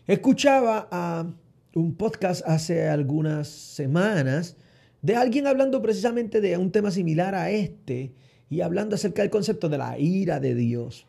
Escuchaba 0.06 0.88
a 0.90 1.26
un 1.74 1.94
podcast 1.94 2.42
hace 2.46 2.88
algunas 2.88 3.48
semanas 3.48 4.56
de 5.02 5.16
alguien 5.16 5.46
hablando 5.46 5.80
precisamente 5.80 6.40
de 6.40 6.56
un 6.56 6.72
tema 6.72 6.90
similar 6.90 7.34
a 7.34 7.50
este 7.50 8.12
y 8.48 8.60
hablando 8.60 8.96
acerca 8.96 9.22
del 9.22 9.30
concepto 9.30 9.68
de 9.68 9.78
la 9.78 9.98
ira 9.98 10.40
de 10.40 10.54
Dios. 10.54 11.06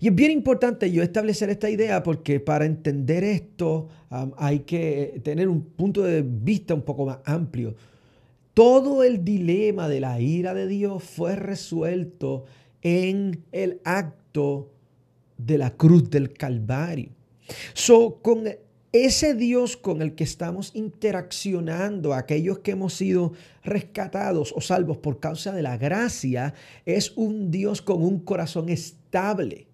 Y 0.00 0.08
es 0.08 0.14
bien 0.14 0.30
importante 0.30 0.90
yo 0.90 1.02
establecer 1.02 1.50
esta 1.50 1.70
idea 1.70 2.02
porque 2.02 2.40
para 2.40 2.66
entender 2.66 3.24
esto 3.24 3.88
hay 4.36 4.60
que 4.60 5.20
tener 5.24 5.48
un 5.48 5.62
punto 5.62 6.02
de 6.02 6.22
vista 6.22 6.74
un 6.74 6.82
poco 6.82 7.06
más 7.06 7.18
amplio. 7.24 7.74
Todo 8.54 9.02
el 9.02 9.24
dilema 9.24 9.88
de 9.88 10.00
la 10.00 10.20
ira 10.20 10.54
de 10.54 10.66
Dios 10.66 11.02
fue 11.02 11.36
resuelto 11.36 12.44
en 12.82 13.44
el 13.52 13.80
acto 13.84 14.70
de 15.38 15.58
la 15.58 15.70
cruz 15.70 16.10
del 16.10 16.32
Calvario. 16.32 17.10
So, 17.72 18.20
con 18.22 18.44
ese 18.92 19.34
Dios 19.34 19.76
con 19.76 20.02
el 20.02 20.14
que 20.14 20.24
estamos 20.24 20.72
interaccionando, 20.74 22.12
aquellos 22.12 22.58
que 22.58 22.72
hemos 22.72 22.94
sido 22.94 23.32
rescatados 23.62 24.52
o 24.56 24.60
salvos 24.60 24.98
por 24.98 25.20
causa 25.20 25.52
de 25.52 25.62
la 25.62 25.76
gracia, 25.76 26.54
es 26.86 27.12
un 27.16 27.50
Dios 27.50 27.82
con 27.82 28.02
un 28.02 28.18
corazón 28.18 28.68
estable. 28.68 29.68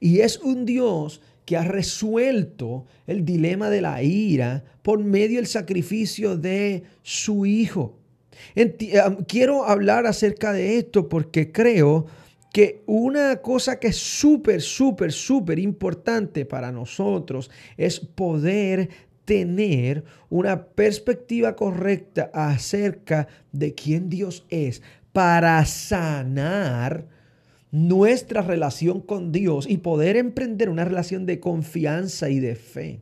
Y 0.00 0.20
es 0.20 0.38
un 0.38 0.64
Dios 0.64 1.20
que 1.44 1.56
ha 1.56 1.64
resuelto 1.64 2.86
el 3.06 3.24
dilema 3.24 3.70
de 3.70 3.82
la 3.82 4.02
ira 4.02 4.64
por 4.82 4.98
medio 4.98 5.38
del 5.38 5.46
sacrificio 5.46 6.36
de 6.36 6.82
su 7.02 7.46
Hijo. 7.46 7.96
Quiero 9.28 9.64
hablar 9.64 10.06
acerca 10.06 10.52
de 10.52 10.78
esto 10.78 11.08
porque 11.08 11.52
creo 11.52 12.06
que 12.52 12.82
una 12.86 13.36
cosa 13.36 13.78
que 13.78 13.88
es 13.88 13.96
súper, 13.96 14.60
súper, 14.60 15.12
súper 15.12 15.58
importante 15.58 16.44
para 16.44 16.72
nosotros 16.72 17.50
es 17.76 18.00
poder 18.00 18.88
tener 19.24 20.04
una 20.28 20.64
perspectiva 20.64 21.54
correcta 21.54 22.30
acerca 22.34 23.28
de 23.52 23.74
quién 23.74 24.08
Dios 24.08 24.44
es 24.50 24.82
para 25.12 25.64
sanar 25.64 27.06
nuestra 27.70 28.42
relación 28.42 29.00
con 29.00 29.30
Dios 29.30 29.66
y 29.68 29.78
poder 29.78 30.16
emprender 30.16 30.68
una 30.68 30.84
relación 30.84 31.26
de 31.26 31.38
confianza 31.38 32.30
y 32.30 32.40
de 32.40 32.56
fe. 32.56 33.00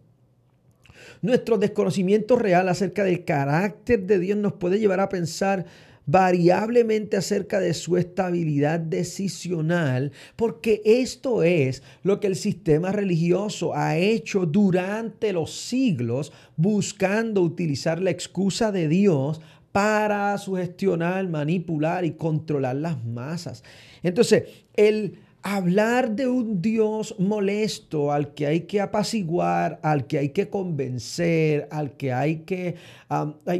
Nuestro 1.22 1.58
desconocimiento 1.58 2.36
real 2.36 2.68
acerca 2.68 3.02
del 3.02 3.24
carácter 3.24 4.02
de 4.04 4.18
Dios 4.18 4.38
nos 4.38 4.52
puede 4.52 4.78
llevar 4.78 5.00
a 5.00 5.08
pensar 5.08 5.64
variablemente 6.08 7.18
acerca 7.18 7.60
de 7.60 7.74
su 7.74 7.98
estabilidad 7.98 8.80
decisional, 8.80 10.10
porque 10.36 10.80
esto 10.86 11.42
es 11.42 11.82
lo 12.02 12.18
que 12.18 12.28
el 12.28 12.34
sistema 12.34 12.92
religioso 12.92 13.74
ha 13.74 13.98
hecho 13.98 14.46
durante 14.46 15.34
los 15.34 15.54
siglos, 15.54 16.32
buscando 16.56 17.42
utilizar 17.42 18.00
la 18.00 18.10
excusa 18.10 18.72
de 18.72 18.88
Dios 18.88 19.42
para 19.70 20.38
sugestionar, 20.38 21.28
manipular 21.28 22.06
y 22.06 22.12
controlar 22.12 22.76
las 22.76 23.04
masas. 23.04 23.62
Entonces, 24.02 24.44
el 24.76 25.18
hablar 25.42 26.12
de 26.12 26.26
un 26.26 26.62
Dios 26.62 27.16
molesto 27.18 28.12
al 28.12 28.32
que 28.32 28.46
hay 28.46 28.60
que 28.60 28.80
apaciguar, 28.80 29.78
al 29.82 30.06
que 30.06 30.18
hay 30.18 30.28
que 30.30 30.48
convencer, 30.48 31.68
al 31.70 31.98
que 31.98 32.14
hay 32.14 32.36
que, 32.38 32.76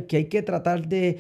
que, 0.09 0.17
hay 0.17 0.25
que 0.25 0.43
tratar 0.43 0.89
de 0.89 1.19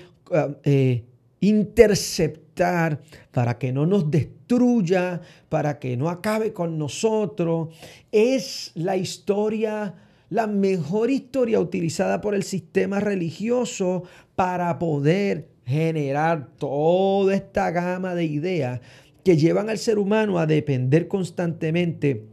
eh, 0.65 1.05
interceptar, 1.40 3.00
para 3.33 3.59
que 3.59 3.73
no 3.73 3.87
nos 3.87 4.11
destruya, 4.11 5.21
para 5.49 5.78
que 5.78 5.97
no 5.97 6.09
acabe 6.09 6.52
con 6.52 6.78
nosotros. 6.78 7.68
Es 8.11 8.73
la 8.75 8.97
historia, 8.97 9.95
la 10.30 10.47
mejor 10.47 11.11
historia 11.11 11.61
utilizada 11.61 12.21
por 12.21 12.35
el 12.35 12.42
sistema 12.42 13.00
religioso 13.00 14.04
para 14.35 14.78
poder 14.78 15.49
generar 15.64 16.49
toda 16.57 17.35
esta 17.35 17.71
gama 17.71 18.14
de 18.14 18.25
ideas 18.25 18.80
que 19.23 19.37
llevan 19.37 19.68
al 19.68 19.78
ser 19.78 19.99
humano 19.99 20.38
a 20.38 20.47
depender 20.47 21.07
constantemente 21.07 22.25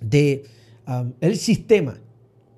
de 0.00 0.44
um, 0.86 1.12
el 1.20 1.36
sistema 1.36 1.98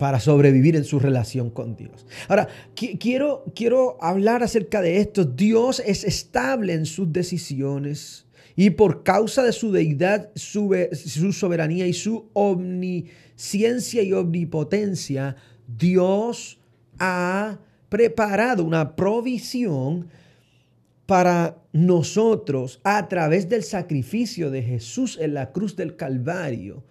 para 0.03 0.19
sobrevivir 0.19 0.75
en 0.75 0.83
su 0.83 0.99
relación 0.99 1.49
con 1.49 1.77
Dios. 1.77 2.05
Ahora, 2.27 2.49
quiero, 2.75 3.45
quiero 3.55 3.99
hablar 4.03 4.43
acerca 4.43 4.83
de 4.83 4.97
esto. 4.97 5.25
Dios 5.25 5.81
es 5.87 6.03
estable 6.03 6.73
en 6.73 6.87
sus 6.87 7.13
decisiones 7.13 8.27
y 8.57 8.71
por 8.71 9.05
causa 9.05 9.45
de 9.45 9.53
su 9.53 9.71
deidad, 9.71 10.31
su, 10.35 10.75
su 10.93 11.33
soberanía 11.33 11.87
y 11.87 11.93
su 11.93 12.29
omnisciencia 12.33 14.03
y 14.03 14.13
omnipotencia, 14.13 15.37
Dios 15.69 16.59
ha 16.99 17.61
preparado 17.89 18.65
una 18.65 18.97
provisión 18.97 20.09
para 21.07 21.59
nosotros 21.73 22.81
a 22.83 23.07
través 23.07 23.49
del 23.49 23.63
sacrificio 23.63 24.51
de 24.51 24.63
Jesús 24.65 25.17
en 25.21 25.35
la 25.35 25.53
cruz 25.53 25.77
del 25.77 25.95
Calvario 25.95 26.83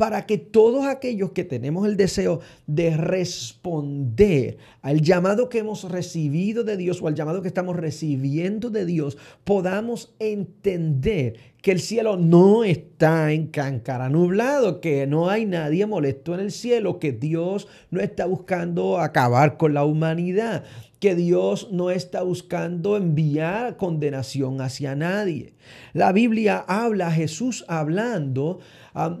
para 0.00 0.24
que 0.24 0.38
todos 0.38 0.86
aquellos 0.86 1.32
que 1.32 1.44
tenemos 1.44 1.86
el 1.86 1.98
deseo 1.98 2.40
de 2.66 2.96
responder 2.96 4.56
al 4.80 5.02
llamado 5.02 5.50
que 5.50 5.58
hemos 5.58 5.84
recibido 5.84 6.64
de 6.64 6.78
Dios 6.78 7.02
o 7.02 7.06
al 7.06 7.14
llamado 7.14 7.42
que 7.42 7.48
estamos 7.48 7.76
recibiendo 7.76 8.70
de 8.70 8.86
Dios, 8.86 9.18
podamos 9.44 10.14
entender 10.18 11.49
que 11.62 11.72
el 11.72 11.80
cielo 11.80 12.16
no 12.16 12.64
está 12.64 13.32
en 13.32 13.48
cáncara 13.48 14.08
nublado, 14.08 14.80
que 14.80 15.06
no 15.06 15.28
hay 15.28 15.46
nadie 15.46 15.86
molesto 15.86 16.34
en 16.34 16.40
el 16.40 16.52
cielo, 16.52 16.98
que 16.98 17.12
Dios 17.12 17.68
no 17.90 18.00
está 18.00 18.26
buscando 18.26 18.98
acabar 18.98 19.56
con 19.56 19.74
la 19.74 19.84
humanidad, 19.84 20.64
que 21.00 21.14
Dios 21.14 21.68
no 21.72 21.90
está 21.90 22.22
buscando 22.22 22.96
enviar 22.96 23.76
condenación 23.76 24.60
hacia 24.60 24.94
nadie. 24.94 25.54
La 25.92 26.12
Biblia 26.12 26.64
habla, 26.66 27.10
Jesús 27.10 27.64
hablando 27.68 28.60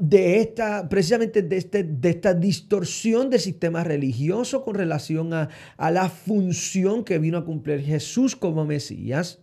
de 0.00 0.40
esta, 0.40 0.88
precisamente 0.88 1.42
de, 1.42 1.56
este, 1.56 1.84
de 1.84 2.10
esta 2.10 2.34
distorsión 2.34 3.30
del 3.30 3.40
sistema 3.40 3.84
religioso 3.84 4.62
con 4.62 4.74
relación 4.74 5.32
a, 5.32 5.48
a 5.76 5.90
la 5.90 6.08
función 6.08 7.04
que 7.04 7.18
vino 7.18 7.38
a 7.38 7.44
cumplir 7.44 7.80
Jesús 7.80 8.36
como 8.36 8.64
Mesías. 8.64 9.39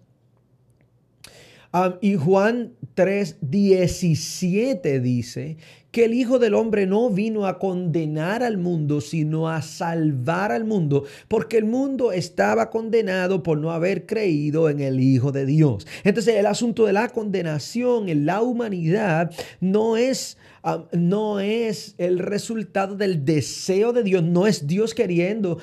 Y 2.01 2.15
Juan 2.15 2.73
3, 2.95 3.37
17 3.41 4.99
dice 4.99 5.57
que 5.91 6.05
el 6.05 6.13
Hijo 6.13 6.37
del 6.37 6.53
Hombre 6.53 6.85
no 6.85 7.09
vino 7.09 7.47
a 7.47 7.59
condenar 7.59 8.43
al 8.43 8.57
mundo, 8.57 9.01
sino 9.01 9.49
a 9.49 9.61
salvar 9.61 10.51
al 10.51 10.65
mundo, 10.65 11.05
porque 11.27 11.57
el 11.57 11.65
mundo 11.65 12.11
estaba 12.11 12.69
condenado 12.69 13.41
por 13.41 13.57
no 13.57 13.71
haber 13.71 14.05
creído 14.05 14.69
en 14.69 14.79
el 14.79 14.99
Hijo 14.99 15.31
de 15.31 15.45
Dios. 15.45 15.87
Entonces 16.03 16.35
el 16.35 16.45
asunto 16.45 16.85
de 16.85 16.93
la 16.93 17.09
condenación 17.09 18.09
en 18.09 18.25
la 18.25 18.41
humanidad 18.41 19.31
no 19.59 19.97
es... 19.97 20.37
Ah, 20.63 20.83
no 20.91 21.39
es 21.39 21.95
el 21.97 22.19
resultado 22.19 22.97
del 22.97 23.23
deseo 23.23 23.93
de 23.93 24.03
Dios, 24.03 24.23
no 24.23 24.47
es 24.47 24.67
Dios 24.67 24.93
queriendo 24.93 25.59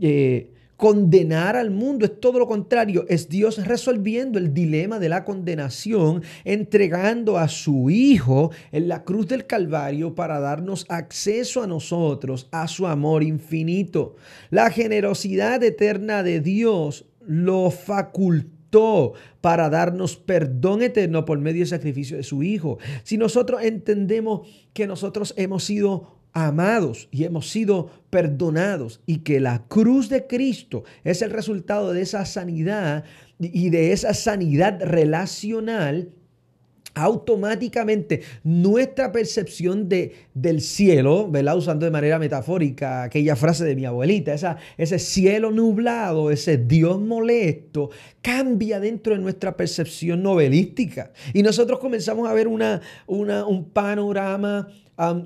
eh, 0.00 0.50
condenar 0.80 1.56
al 1.56 1.70
mundo, 1.70 2.06
es 2.06 2.20
todo 2.20 2.38
lo 2.38 2.46
contrario, 2.46 3.04
es 3.10 3.28
Dios 3.28 3.66
resolviendo 3.66 4.38
el 4.38 4.54
dilema 4.54 4.98
de 4.98 5.10
la 5.10 5.26
condenación, 5.26 6.22
entregando 6.44 7.36
a 7.36 7.48
su 7.48 7.90
Hijo 7.90 8.50
en 8.72 8.88
la 8.88 9.04
cruz 9.04 9.28
del 9.28 9.46
Calvario 9.46 10.14
para 10.14 10.40
darnos 10.40 10.86
acceso 10.88 11.62
a 11.62 11.66
nosotros, 11.66 12.48
a 12.50 12.66
su 12.66 12.86
amor 12.86 13.22
infinito. 13.22 14.16
La 14.48 14.70
generosidad 14.70 15.62
eterna 15.62 16.22
de 16.22 16.40
Dios 16.40 17.04
lo 17.26 17.70
facultó 17.70 19.12
para 19.42 19.68
darnos 19.68 20.16
perdón 20.16 20.80
eterno 20.80 21.26
por 21.26 21.38
medio 21.40 21.60
del 21.60 21.68
sacrificio 21.68 22.16
de 22.16 22.22
su 22.22 22.42
Hijo. 22.42 22.78
Si 23.02 23.18
nosotros 23.18 23.62
entendemos 23.62 24.48
que 24.72 24.86
nosotros 24.86 25.34
hemos 25.36 25.62
sido 25.62 26.19
amados 26.32 27.08
y 27.10 27.24
hemos 27.24 27.50
sido 27.50 27.90
perdonados 28.10 29.00
y 29.06 29.18
que 29.18 29.40
la 29.40 29.64
cruz 29.68 30.08
de 30.08 30.26
Cristo 30.26 30.84
es 31.04 31.22
el 31.22 31.30
resultado 31.30 31.92
de 31.92 32.02
esa 32.02 32.24
sanidad 32.24 33.04
y 33.38 33.70
de 33.70 33.92
esa 33.92 34.14
sanidad 34.14 34.80
relacional, 34.82 36.10
automáticamente 36.94 38.22
nuestra 38.42 39.12
percepción 39.12 39.88
de, 39.88 40.12
del 40.34 40.60
cielo, 40.60 41.30
¿verdad? 41.30 41.56
usando 41.56 41.86
de 41.86 41.92
manera 41.92 42.18
metafórica 42.18 43.04
aquella 43.04 43.36
frase 43.36 43.64
de 43.64 43.76
mi 43.76 43.84
abuelita, 43.84 44.34
esa, 44.34 44.56
ese 44.76 44.98
cielo 44.98 45.50
nublado, 45.52 46.30
ese 46.30 46.58
Dios 46.58 47.00
molesto, 47.00 47.90
cambia 48.20 48.80
dentro 48.80 49.14
de 49.14 49.20
nuestra 49.20 49.56
percepción 49.56 50.22
novelística. 50.22 51.12
Y 51.32 51.42
nosotros 51.42 51.78
comenzamos 51.78 52.28
a 52.28 52.34
ver 52.34 52.48
una, 52.48 52.80
una 53.06 53.46
un 53.46 53.70
panorama 53.70 54.68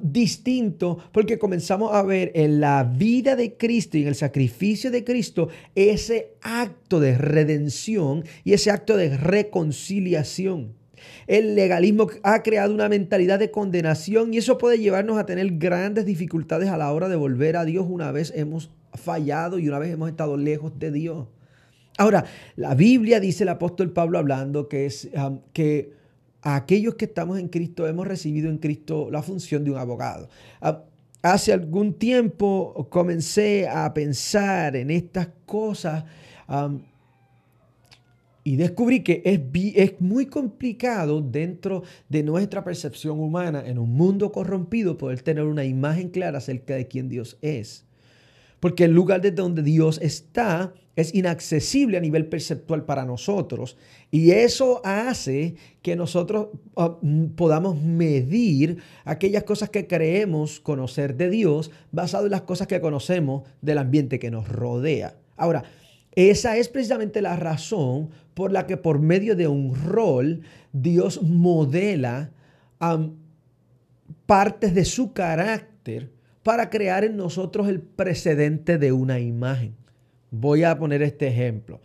distinto 0.03 0.99
porque 1.13 1.39
comenzamos 1.39 1.95
a 1.95 2.03
ver 2.03 2.31
en 2.35 2.61
la 2.61 2.85
vida 2.85 3.37
de 3.37 3.57
Cristo 3.57 3.99
y 3.99 4.03
en 4.03 4.09
el 4.09 4.15
sacrificio 4.15 4.91
de 4.91 5.05
Cristo 5.05 5.49
ese 5.75 6.35
acto 6.43 7.01
de 7.01 7.19
redención 7.19 8.25
y 8.45 8.53
ese 8.53 8.71
acto 8.71 8.97
de 8.97 9.17
reconciliación. 9.17 10.75
El 11.27 11.55
legalismo 11.55 12.09
ha 12.23 12.43
creado 12.43 12.75
una 12.75 12.89
mentalidad 12.89 13.39
de 13.39 13.51
condenación 13.51 14.33
y 14.33 14.39
eso 14.39 14.59
puede 14.59 14.79
llevarnos 14.79 15.19
a 15.19 15.27
tener 15.27 15.59
grandes 15.59 16.07
dificultades 16.07 16.69
a 16.69 16.77
la 16.77 16.93
hora 16.93 17.09
de 17.09 17.17
volver 17.17 17.57
a 17.57 17.65
Dios 17.65 17.87
una 17.89 18.13
vez 18.13 18.33
hemos 18.35 18.71
fallado 18.95 19.59
y 19.59 19.69
una 19.69 19.79
vez 19.79 19.93
hemos 19.93 20.09
estado 20.09 20.37
lejos 20.37 20.79
de 20.79 20.91
Dios. 20.91 21.27
Ahora, 21.97 22.25
la 22.57 22.75
Biblia 22.75 23.21
dice 23.21 23.45
el 23.45 23.51
apóstol 23.51 23.93
Pablo 23.93 24.19
hablando 24.19 24.69
que 24.69 24.87
es 24.87 25.09
que 25.53 25.93
aquellos 26.45 26.95
que 26.95 27.07
estamos 27.07 27.39
en 27.39 27.49
Cristo 27.49 27.89
hemos 27.89 28.07
recibido 28.07 28.51
en 28.51 28.59
Cristo 28.59 29.09
la 29.11 29.23
función 29.23 29.65
de 29.65 29.71
un 29.71 29.79
abogado. 29.79 30.29
Hace 31.23 31.55
algún 31.55 31.95
tiempo 31.95 32.87
comencé 32.91 33.67
a 33.67 33.93
pensar 33.95 34.77
en 34.77 34.91
estas 34.91 35.29
cosas 35.47 36.05
y 38.45 38.57
descubrí 38.57 39.03
que 39.03 39.23
es, 39.25 39.41
es, 39.75 40.01
muy 40.03 40.27
complicado 40.27 41.23
dentro 41.23 41.83
de 42.11 42.23
nuestra 42.23 42.63
percepción 42.63 43.19
humana 43.21 43.63
en 43.67 43.79
un 43.79 43.95
mundo 43.95 44.31
corrompido 44.31 44.99
poder 44.99 45.23
tener 45.23 45.45
una 45.45 45.65
imagen 45.65 46.11
clara 46.11 46.39
acerca 46.39 46.75
de 46.75 46.87
quién 46.87 47.09
Dios 47.09 47.39
es. 47.41 47.87
Porque 48.65 48.85
el 48.85 48.93
lugar 48.93 49.21
desde 49.21 49.37
donde 49.37 49.63
Dios 49.63 50.01
está 50.01 50.73
es 50.97 51.15
inaccesible 51.15 51.99
a 51.99 52.01
nivel 52.01 52.25
perceptual 52.25 52.87
para 52.87 53.05
nosotros 53.05 53.77
y 54.11 54.31
eso 54.31 54.81
hace 54.87 55.57
que 55.83 55.97
nosotros 55.97 56.49
ah, 56.75 56.99
podamos 57.37 57.79
medir 57.83 58.79
aquellas 59.05 59.45
cosas 59.45 59.69
que 59.69 59.87
creemos 59.87 60.61
conocer 60.61 61.15
de 61.19 61.29
Dios 61.29 61.73
basado 61.93 62.25
en 62.25 62.31
las 62.31 62.41
cosas 62.41 62.67
que 62.67 62.81
conocemos 62.81 63.43
del 63.61 63.77
ambiente 63.77 64.19
que 64.19 64.31
nos 64.31 64.49
rodea. 64.49 65.15
Ahora, 65.37 65.65
esa 66.13 66.57
es 66.57 66.71
precisamente 66.71 67.21
la 67.21 67.37
razón 67.37 68.09
por 68.33 68.51
la 68.51 68.67
que 68.67 68.79
por 68.79 68.99
medio 68.99 69.37
de 69.37 69.47
un 69.47 69.75
rol 69.75 70.41
Dios 70.73 71.21
modela 71.23 72.33
partes 74.25 74.75
de 74.75 74.87
su 74.87 75.13
carácter 75.13 76.14
para 76.45 76.71
crear 76.71 77.03
en 77.05 77.17
nosotros 77.17 77.69
el 77.69 77.81
precedente 77.81 78.79
de 78.79 78.93
una 78.93 79.19
imagen. 79.19 79.75
Voy 80.31 80.63
a 80.63 80.79
poner 80.79 81.03
este 81.03 81.27
ejemplo. 81.27 81.81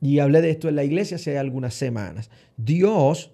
y 0.00 0.20
hablé 0.20 0.40
de 0.42 0.50
esto 0.50 0.68
en 0.68 0.76
la 0.76 0.84
iglesia 0.84 1.16
hace 1.16 1.36
algunas 1.38 1.74
semanas. 1.74 2.30
Dios 2.56 3.32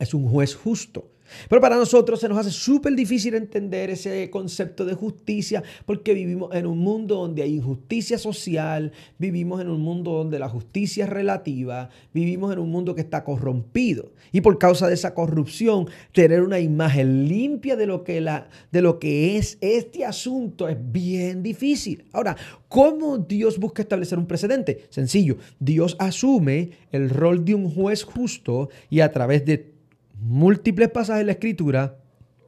es 0.00 0.14
un 0.14 0.28
juez 0.28 0.56
justo. 0.56 1.11
Pero 1.48 1.60
para 1.60 1.76
nosotros 1.76 2.20
se 2.20 2.28
nos 2.28 2.38
hace 2.38 2.50
súper 2.50 2.94
difícil 2.94 3.34
entender 3.34 3.90
ese 3.90 4.30
concepto 4.30 4.84
de 4.84 4.94
justicia 4.94 5.62
porque 5.86 6.14
vivimos 6.14 6.54
en 6.54 6.66
un 6.66 6.78
mundo 6.78 7.16
donde 7.16 7.42
hay 7.42 7.54
injusticia 7.54 8.18
social, 8.18 8.92
vivimos 9.18 9.60
en 9.60 9.68
un 9.68 9.80
mundo 9.80 10.12
donde 10.12 10.38
la 10.38 10.48
justicia 10.48 11.04
es 11.04 11.10
relativa, 11.10 11.90
vivimos 12.12 12.52
en 12.52 12.58
un 12.58 12.70
mundo 12.70 12.94
que 12.94 13.00
está 13.00 13.24
corrompido. 13.24 14.12
Y 14.32 14.40
por 14.40 14.58
causa 14.58 14.88
de 14.88 14.94
esa 14.94 15.14
corrupción, 15.14 15.88
tener 16.12 16.42
una 16.42 16.60
imagen 16.60 17.28
limpia 17.28 17.76
de 17.76 17.86
lo 17.86 18.04
que, 18.04 18.20
la, 18.20 18.48
de 18.70 18.82
lo 18.82 18.98
que 18.98 19.36
es 19.36 19.58
este 19.60 20.04
asunto 20.04 20.68
es 20.68 20.76
bien 20.80 21.42
difícil. 21.42 22.04
Ahora, 22.12 22.36
¿cómo 22.68 23.18
Dios 23.18 23.58
busca 23.58 23.82
establecer 23.82 24.18
un 24.18 24.26
precedente? 24.26 24.86
Sencillo, 24.90 25.36
Dios 25.58 25.96
asume 25.98 26.70
el 26.90 27.10
rol 27.10 27.44
de 27.44 27.54
un 27.54 27.70
juez 27.70 28.04
justo 28.04 28.70
y 28.90 29.00
a 29.00 29.12
través 29.12 29.44
de 29.44 29.71
múltiples 30.22 30.88
pasajes 30.90 31.22
de 31.22 31.26
la 31.26 31.32
escritura, 31.32 31.98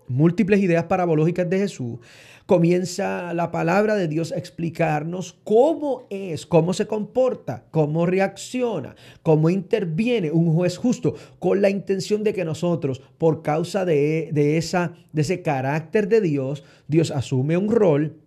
múltiples 0.06 0.60
ideas 0.60 0.84
parabológicas 0.84 1.50
de 1.50 1.58
Jesús, 1.58 1.98
comienza 2.46 3.34
la 3.34 3.50
palabra 3.50 3.96
de 3.96 4.06
Dios 4.06 4.30
a 4.30 4.36
explicarnos 4.36 5.40
cómo 5.42 6.06
es, 6.08 6.46
cómo 6.46 6.72
se 6.72 6.86
comporta, 6.86 7.64
cómo 7.72 8.06
reacciona, 8.06 8.94
cómo 9.22 9.50
interviene 9.50 10.30
un 10.30 10.54
juez 10.54 10.76
justo, 10.76 11.14
con 11.40 11.62
la 11.62 11.70
intención 11.70 12.22
de 12.22 12.32
que 12.32 12.44
nosotros, 12.44 13.02
por 13.18 13.42
causa 13.42 13.84
de, 13.84 14.30
de 14.32 14.56
esa, 14.56 14.92
de 15.12 15.22
ese 15.22 15.42
carácter 15.42 16.08
de 16.08 16.20
Dios, 16.20 16.62
Dios 16.86 17.10
asume 17.10 17.56
un 17.56 17.70
rol 17.70 18.20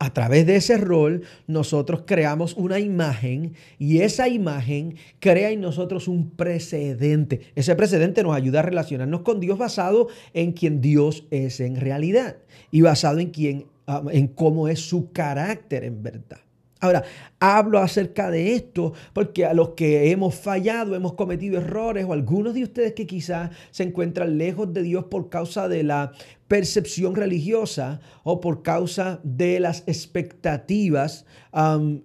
a 0.00 0.14
través 0.14 0.46
de 0.46 0.56
ese 0.56 0.78
rol, 0.78 1.22
nosotros 1.46 2.04
creamos 2.06 2.56
una 2.56 2.78
imagen 2.78 3.52
y 3.78 4.00
esa 4.00 4.28
imagen 4.28 4.96
crea 5.18 5.50
en 5.50 5.60
nosotros 5.60 6.08
un 6.08 6.30
precedente. 6.30 7.42
Ese 7.54 7.76
precedente 7.76 8.22
nos 8.22 8.34
ayuda 8.34 8.60
a 8.60 8.62
relacionarnos 8.62 9.20
con 9.20 9.40
Dios 9.40 9.58
basado 9.58 10.08
en 10.32 10.52
quien 10.52 10.80
Dios 10.80 11.26
es 11.30 11.60
en 11.60 11.76
realidad 11.76 12.38
y 12.70 12.80
basado 12.80 13.18
en, 13.18 13.66
ah, 13.86 14.02
en 14.10 14.28
cómo 14.28 14.68
es 14.68 14.80
su 14.80 15.12
carácter 15.12 15.84
en 15.84 16.02
verdad. 16.02 16.40
Ahora, 16.80 17.04
hablo 17.38 17.78
acerca 17.78 18.30
de 18.30 18.54
esto 18.54 18.94
porque 19.12 19.44
a 19.44 19.52
los 19.52 19.70
que 19.70 20.10
hemos 20.10 20.34
fallado, 20.34 20.96
hemos 20.96 21.12
cometido 21.12 21.58
errores 21.58 22.06
o 22.06 22.14
algunos 22.14 22.54
de 22.54 22.62
ustedes 22.62 22.94
que 22.94 23.06
quizás 23.06 23.50
se 23.70 23.82
encuentran 23.82 24.38
lejos 24.38 24.72
de 24.72 24.82
Dios 24.82 25.04
por 25.04 25.28
causa 25.28 25.68
de 25.68 25.82
la 25.82 26.12
percepción 26.50 27.14
religiosa 27.14 28.00
o 28.24 28.40
por 28.40 28.62
causa 28.64 29.20
de 29.22 29.60
las 29.60 29.84
expectativas 29.86 31.24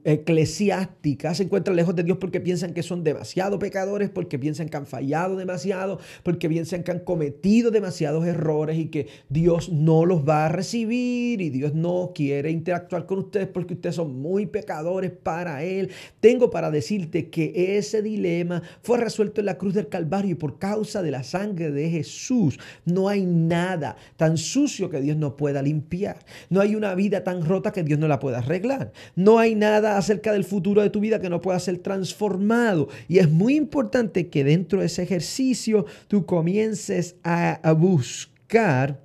eclesiásticas, 0.03 1.37
se 1.37 1.43
encuentran 1.43 1.75
lejos 1.75 1.95
de 1.95 2.03
Dios 2.03 2.17
porque 2.19 2.39
piensan 2.39 2.73
que 2.73 2.81
son 2.81 3.03
demasiado 3.03 3.59
pecadores, 3.59 4.09
porque 4.09 4.39
piensan 4.39 4.69
que 4.69 4.77
han 4.77 4.85
fallado 4.85 5.35
demasiado, 5.35 5.99
porque 6.23 6.49
piensan 6.49 6.83
que 6.83 6.91
han 6.91 6.99
cometido 6.99 7.71
demasiados 7.71 8.25
errores 8.25 8.77
y 8.77 8.87
que 8.87 9.07
Dios 9.29 9.69
no 9.69 10.05
los 10.05 10.27
va 10.27 10.45
a 10.45 10.49
recibir 10.49 11.41
y 11.41 11.49
Dios 11.49 11.73
no 11.73 12.11
quiere 12.13 12.51
interactuar 12.51 13.07
con 13.07 13.19
ustedes 13.19 13.47
porque 13.47 13.73
ustedes 13.75 13.95
son 13.95 14.19
muy 14.19 14.45
pecadores 14.45 15.11
para 15.11 15.63
Él. 15.63 15.89
Tengo 16.19 16.51
para 16.51 16.69
decirte 16.69 17.29
que 17.29 17.77
ese 17.77 18.03
dilema 18.03 18.61
fue 18.83 18.99
resuelto 18.99 19.41
en 19.41 19.45
la 19.45 19.57
cruz 19.57 19.73
del 19.73 19.89
Calvario 19.89 20.31
y 20.31 20.35
por 20.35 20.59
causa 20.59 21.01
de 21.01 21.11
la 21.11 21.23
sangre 21.23 21.71
de 21.71 21.89
Jesús 21.89 22.59
no 22.85 23.09
hay 23.09 23.25
nada 23.25 23.95
tan 24.17 24.34
sucio 24.37 24.89
que 24.89 25.01
Dios 25.01 25.17
no 25.17 25.37
pueda 25.37 25.61
limpiar. 25.61 26.19
No 26.49 26.61
hay 26.61 26.75
una 26.75 26.95
vida 26.95 27.23
tan 27.23 27.45
rota 27.45 27.71
que 27.71 27.83
Dios 27.83 27.99
no 27.99 28.07
la 28.07 28.19
pueda 28.19 28.39
arreglar. 28.39 28.91
No 29.15 29.39
hay 29.39 29.55
nada 29.55 29.97
acerca 29.97 30.33
del 30.33 30.43
futuro 30.43 30.81
de 30.81 30.89
tu 30.89 30.99
vida 30.99 31.19
que 31.19 31.29
no 31.29 31.41
pueda 31.41 31.59
ser 31.59 31.79
transformado. 31.79 32.89
Y 33.07 33.19
es 33.19 33.29
muy 33.29 33.55
importante 33.55 34.29
que 34.29 34.43
dentro 34.43 34.79
de 34.79 34.87
ese 34.87 35.03
ejercicio 35.03 35.85
tú 36.07 36.25
comiences 36.25 37.15
a, 37.23 37.59
buscar 37.77 39.01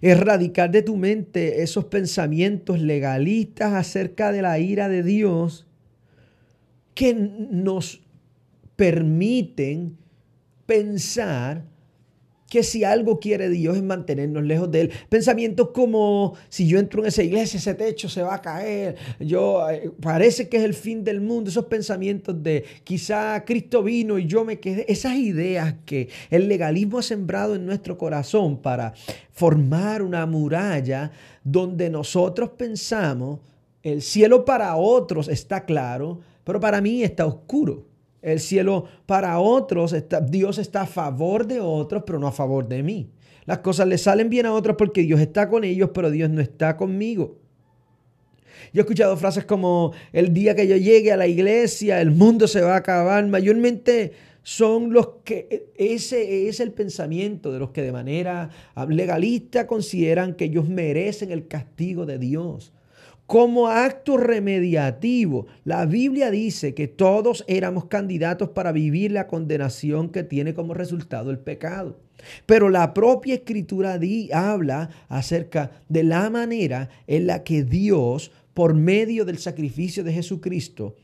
erradicar 0.00 0.70
de 0.70 0.82
tu 0.82 0.96
mente 0.96 1.62
esos 1.62 1.86
pensamientos 1.86 2.80
legalistas 2.80 3.72
acerca 3.74 4.32
de 4.32 4.42
la 4.42 4.58
ira 4.58 4.88
de 4.88 5.02
Dios 5.02 5.66
que 6.94 7.14
nos 7.14 8.00
permiten 8.76 9.96
pensar 10.66 11.64
que 12.48 12.62
si 12.62 12.84
algo 12.84 13.20
quiere 13.20 13.48
Dios 13.50 13.76
es 13.76 13.82
mantenernos 13.82 14.42
lejos 14.42 14.70
de 14.70 14.82
Él. 14.82 14.90
Pensamientos 15.08 15.70
como, 15.70 16.34
si 16.48 16.66
yo 16.66 16.78
entro 16.78 17.02
en 17.02 17.08
esa 17.08 17.22
iglesia, 17.22 17.58
ese 17.58 17.74
techo 17.74 18.08
se 18.08 18.22
va 18.22 18.34
a 18.34 18.42
caer, 18.42 18.96
yo, 19.20 19.68
eh, 19.68 19.90
parece 20.00 20.48
que 20.48 20.56
es 20.56 20.64
el 20.64 20.74
fin 20.74 21.04
del 21.04 21.20
mundo, 21.20 21.50
esos 21.50 21.66
pensamientos 21.66 22.42
de 22.42 22.64
quizá 22.84 23.44
Cristo 23.44 23.82
vino 23.82 24.18
y 24.18 24.26
yo 24.26 24.44
me 24.44 24.58
quedé, 24.60 24.86
esas 24.88 25.16
ideas 25.16 25.74
que 25.84 26.08
el 26.30 26.48
legalismo 26.48 26.98
ha 26.98 27.02
sembrado 27.02 27.54
en 27.54 27.66
nuestro 27.66 27.98
corazón 27.98 28.60
para 28.62 28.94
formar 29.30 30.02
una 30.02 30.24
muralla 30.26 31.10
donde 31.44 31.90
nosotros 31.90 32.50
pensamos, 32.56 33.40
el 33.82 34.02
cielo 34.02 34.44
para 34.44 34.74
otros 34.76 35.28
está 35.28 35.64
claro, 35.64 36.20
pero 36.44 36.60
para 36.60 36.80
mí 36.80 37.02
está 37.02 37.26
oscuro. 37.26 37.86
El 38.20 38.40
cielo 38.40 38.86
para 39.06 39.38
otros, 39.38 39.92
está, 39.92 40.20
Dios 40.20 40.58
está 40.58 40.82
a 40.82 40.86
favor 40.86 41.46
de 41.46 41.60
otros, 41.60 42.02
pero 42.06 42.18
no 42.18 42.26
a 42.26 42.32
favor 42.32 42.68
de 42.68 42.82
mí. 42.82 43.10
Las 43.44 43.58
cosas 43.58 43.86
le 43.86 43.96
salen 43.96 44.28
bien 44.28 44.46
a 44.46 44.52
otros 44.52 44.76
porque 44.76 45.02
Dios 45.02 45.20
está 45.20 45.48
con 45.48 45.64
ellos, 45.64 45.90
pero 45.94 46.10
Dios 46.10 46.28
no 46.28 46.40
está 46.40 46.76
conmigo. 46.76 47.38
Yo 48.72 48.80
he 48.80 48.82
escuchado 48.82 49.16
frases 49.16 49.44
como, 49.44 49.92
el 50.12 50.34
día 50.34 50.54
que 50.54 50.66
yo 50.66 50.76
llegue 50.76 51.12
a 51.12 51.16
la 51.16 51.26
iglesia, 51.26 52.00
el 52.00 52.10
mundo 52.10 52.48
se 52.48 52.60
va 52.60 52.74
a 52.74 52.78
acabar. 52.78 53.26
Mayormente 53.26 54.12
son 54.42 54.92
los 54.92 55.08
que, 55.24 55.70
ese 55.76 56.48
es 56.48 56.60
el 56.60 56.72
pensamiento 56.72 57.52
de 57.52 57.58
los 57.58 57.70
que 57.70 57.82
de 57.82 57.92
manera 57.92 58.50
legalista 58.88 59.66
consideran 59.66 60.34
que 60.34 60.46
ellos 60.46 60.68
merecen 60.68 61.30
el 61.30 61.48
castigo 61.48 62.04
de 62.04 62.18
Dios 62.18 62.72
como 63.28 63.68
acto 63.68 64.16
remediativo. 64.16 65.48
La 65.64 65.84
Biblia 65.84 66.30
dice 66.30 66.72
que 66.72 66.88
todos 66.88 67.44
éramos 67.46 67.84
candidatos 67.84 68.48
para 68.48 68.72
vivir 68.72 69.12
la 69.12 69.26
condenación 69.26 70.08
que 70.08 70.22
tiene 70.22 70.54
como 70.54 70.72
resultado 70.72 71.30
el 71.30 71.38
pecado. 71.38 72.00
Pero 72.46 72.70
la 72.70 72.94
propia 72.94 73.34
escritura 73.34 74.00
habla 74.32 74.88
acerca 75.10 75.72
de 75.90 76.04
la 76.04 76.30
manera 76.30 76.88
en 77.06 77.26
la 77.26 77.44
que 77.44 77.64
Dios, 77.64 78.32
por 78.54 78.72
medio 78.72 79.26
del 79.26 79.36
sacrificio 79.36 80.02
de 80.02 80.14
Jesucristo, 80.14 80.96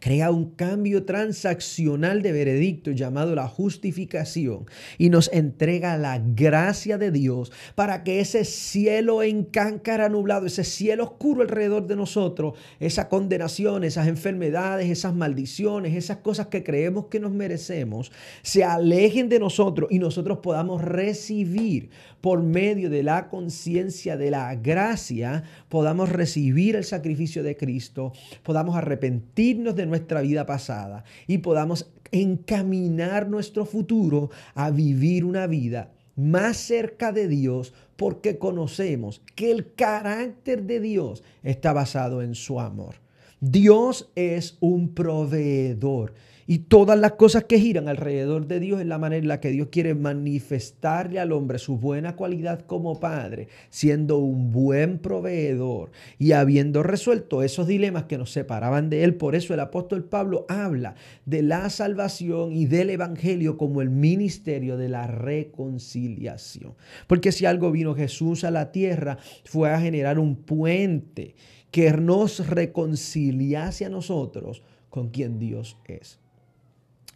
crea 0.00 0.30
un 0.30 0.50
cambio 0.50 1.04
transaccional 1.04 2.22
de 2.22 2.32
veredicto 2.32 2.90
llamado 2.90 3.34
la 3.34 3.46
justificación 3.46 4.66
y 4.98 5.10
nos 5.10 5.30
entrega 5.32 5.96
la 5.96 6.18
gracia 6.18 6.98
de 6.98 7.10
Dios 7.10 7.52
para 7.74 8.02
que 8.02 8.20
ese 8.20 8.44
cielo 8.44 9.22
en 9.22 9.44
cáncara 9.44 10.08
nublado, 10.08 10.46
ese 10.46 10.64
cielo 10.64 11.04
oscuro 11.04 11.42
alrededor 11.42 11.86
de 11.86 11.96
nosotros, 11.96 12.54
esa 12.80 13.08
condenación, 13.08 13.84
esas 13.84 14.08
enfermedades, 14.08 14.90
esas 14.90 15.14
maldiciones, 15.14 15.94
esas 15.94 16.18
cosas 16.18 16.48
que 16.48 16.64
creemos 16.64 17.06
que 17.06 17.20
nos 17.20 17.32
merecemos, 17.32 18.10
se 18.42 18.64
alejen 18.64 19.28
de 19.28 19.38
nosotros 19.38 19.90
y 19.90 19.98
nosotros 19.98 20.38
podamos 20.38 20.82
recibir 20.82 21.90
por 22.20 22.42
medio 22.42 22.90
de 22.90 23.02
la 23.02 23.28
conciencia 23.28 24.16
de 24.16 24.30
la 24.30 24.54
gracia, 24.54 25.44
podamos 25.68 26.10
recibir 26.10 26.76
el 26.76 26.84
sacrificio 26.84 27.42
de 27.42 27.56
Cristo, 27.56 28.12
podamos 28.42 28.76
arrepentirnos 28.76 29.74
de 29.74 29.86
nuestra 29.90 30.22
vida 30.22 30.46
pasada 30.46 31.04
y 31.26 31.38
podamos 31.38 31.90
encaminar 32.12 33.28
nuestro 33.28 33.66
futuro 33.66 34.30
a 34.54 34.70
vivir 34.70 35.24
una 35.24 35.46
vida 35.46 35.92
más 36.16 36.56
cerca 36.56 37.12
de 37.12 37.28
Dios 37.28 37.72
porque 37.96 38.38
conocemos 38.38 39.22
que 39.34 39.50
el 39.50 39.74
carácter 39.74 40.64
de 40.64 40.80
Dios 40.80 41.22
está 41.42 41.72
basado 41.72 42.22
en 42.22 42.34
su 42.34 42.60
amor. 42.60 42.96
Dios 43.40 44.10
es 44.16 44.56
un 44.60 44.94
proveedor 44.94 46.14
y 46.50 46.58
todas 46.58 46.98
las 46.98 47.12
cosas 47.12 47.44
que 47.44 47.60
giran 47.60 47.86
alrededor 47.86 48.48
de 48.48 48.58
Dios 48.58 48.80
es 48.80 48.86
la 48.88 48.98
manera 48.98 49.22
en 49.22 49.28
la 49.28 49.38
que 49.38 49.50
Dios 49.50 49.68
quiere 49.70 49.94
manifestarle 49.94 51.20
al 51.20 51.30
hombre 51.30 51.60
su 51.60 51.76
buena 51.76 52.16
cualidad 52.16 52.62
como 52.66 52.98
padre, 52.98 53.46
siendo 53.68 54.18
un 54.18 54.50
buen 54.50 54.98
proveedor 54.98 55.92
y 56.18 56.32
habiendo 56.32 56.82
resuelto 56.82 57.44
esos 57.44 57.68
dilemas 57.68 58.06
que 58.06 58.18
nos 58.18 58.32
separaban 58.32 58.90
de 58.90 59.04
él. 59.04 59.14
Por 59.14 59.36
eso 59.36 59.54
el 59.54 59.60
apóstol 59.60 60.02
Pablo 60.02 60.44
habla 60.48 60.96
de 61.24 61.42
la 61.42 61.70
salvación 61.70 62.50
y 62.50 62.66
del 62.66 62.90
evangelio 62.90 63.56
como 63.56 63.80
el 63.80 63.90
ministerio 63.90 64.76
de 64.76 64.88
la 64.88 65.06
reconciliación. 65.06 66.74
Porque 67.06 67.30
si 67.30 67.46
algo 67.46 67.70
vino 67.70 67.94
Jesús 67.94 68.42
a 68.42 68.50
la 68.50 68.72
tierra 68.72 69.18
fue 69.44 69.70
a 69.70 69.80
generar 69.80 70.18
un 70.18 70.34
puente 70.34 71.36
que 71.70 71.92
nos 71.92 72.44
reconciliase 72.48 73.84
a 73.84 73.88
nosotros 73.88 74.64
con 74.88 75.10
quien 75.10 75.38
Dios 75.38 75.76
es. 75.86 76.19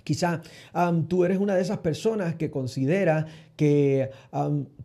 Quizá 0.05 0.43
tú 1.09 1.25
eres 1.25 1.39
una 1.39 1.57
de 1.57 1.63
esas 1.63 1.79
personas 1.79 2.37
que 2.37 2.51
considera 2.51 3.27
que 3.57 4.11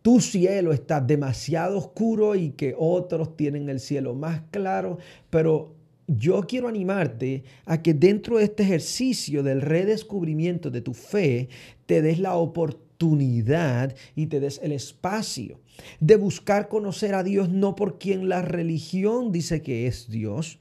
tu 0.02 0.22
cielo 0.22 0.72
está 0.72 1.02
demasiado 1.02 1.78
oscuro 1.78 2.36
y 2.36 2.52
que 2.52 2.74
otros 2.78 3.36
tienen 3.36 3.70
el 3.70 3.80
cielo 3.80 4.16
más 4.16 4.42
claro, 4.52 4.98
pero 5.30 5.76
yo 6.08 6.42
quiero 6.48 6.68
animarte 6.68 7.44
a 7.66 7.82
que 7.82 7.94
dentro 7.94 8.38
de 8.38 8.46
este 8.46 8.64
ejercicio 8.64 9.44
del 9.44 9.62
redescubrimiento 9.62 10.72
de 10.72 10.82
tu 10.82 10.94
fe, 10.94 11.50
te 11.86 12.02
des 12.02 12.20
la 12.20 12.36
oportunidad 12.36 13.96
y 14.16 14.28
te 14.28 14.40
des 14.40 14.60
el 14.64 14.72
espacio 14.72 15.60
de 16.00 16.16
buscar 16.16 16.68
conocer 16.68 17.14
a 17.14 17.24
Dios 17.24 17.50
no 17.50 17.76
por 17.76 18.00
quien 18.00 18.28
la 18.28 18.42
religión 18.42 19.32
dice 19.32 19.62
que 19.62 19.88
es 19.88 20.10
Dios, 20.10 20.60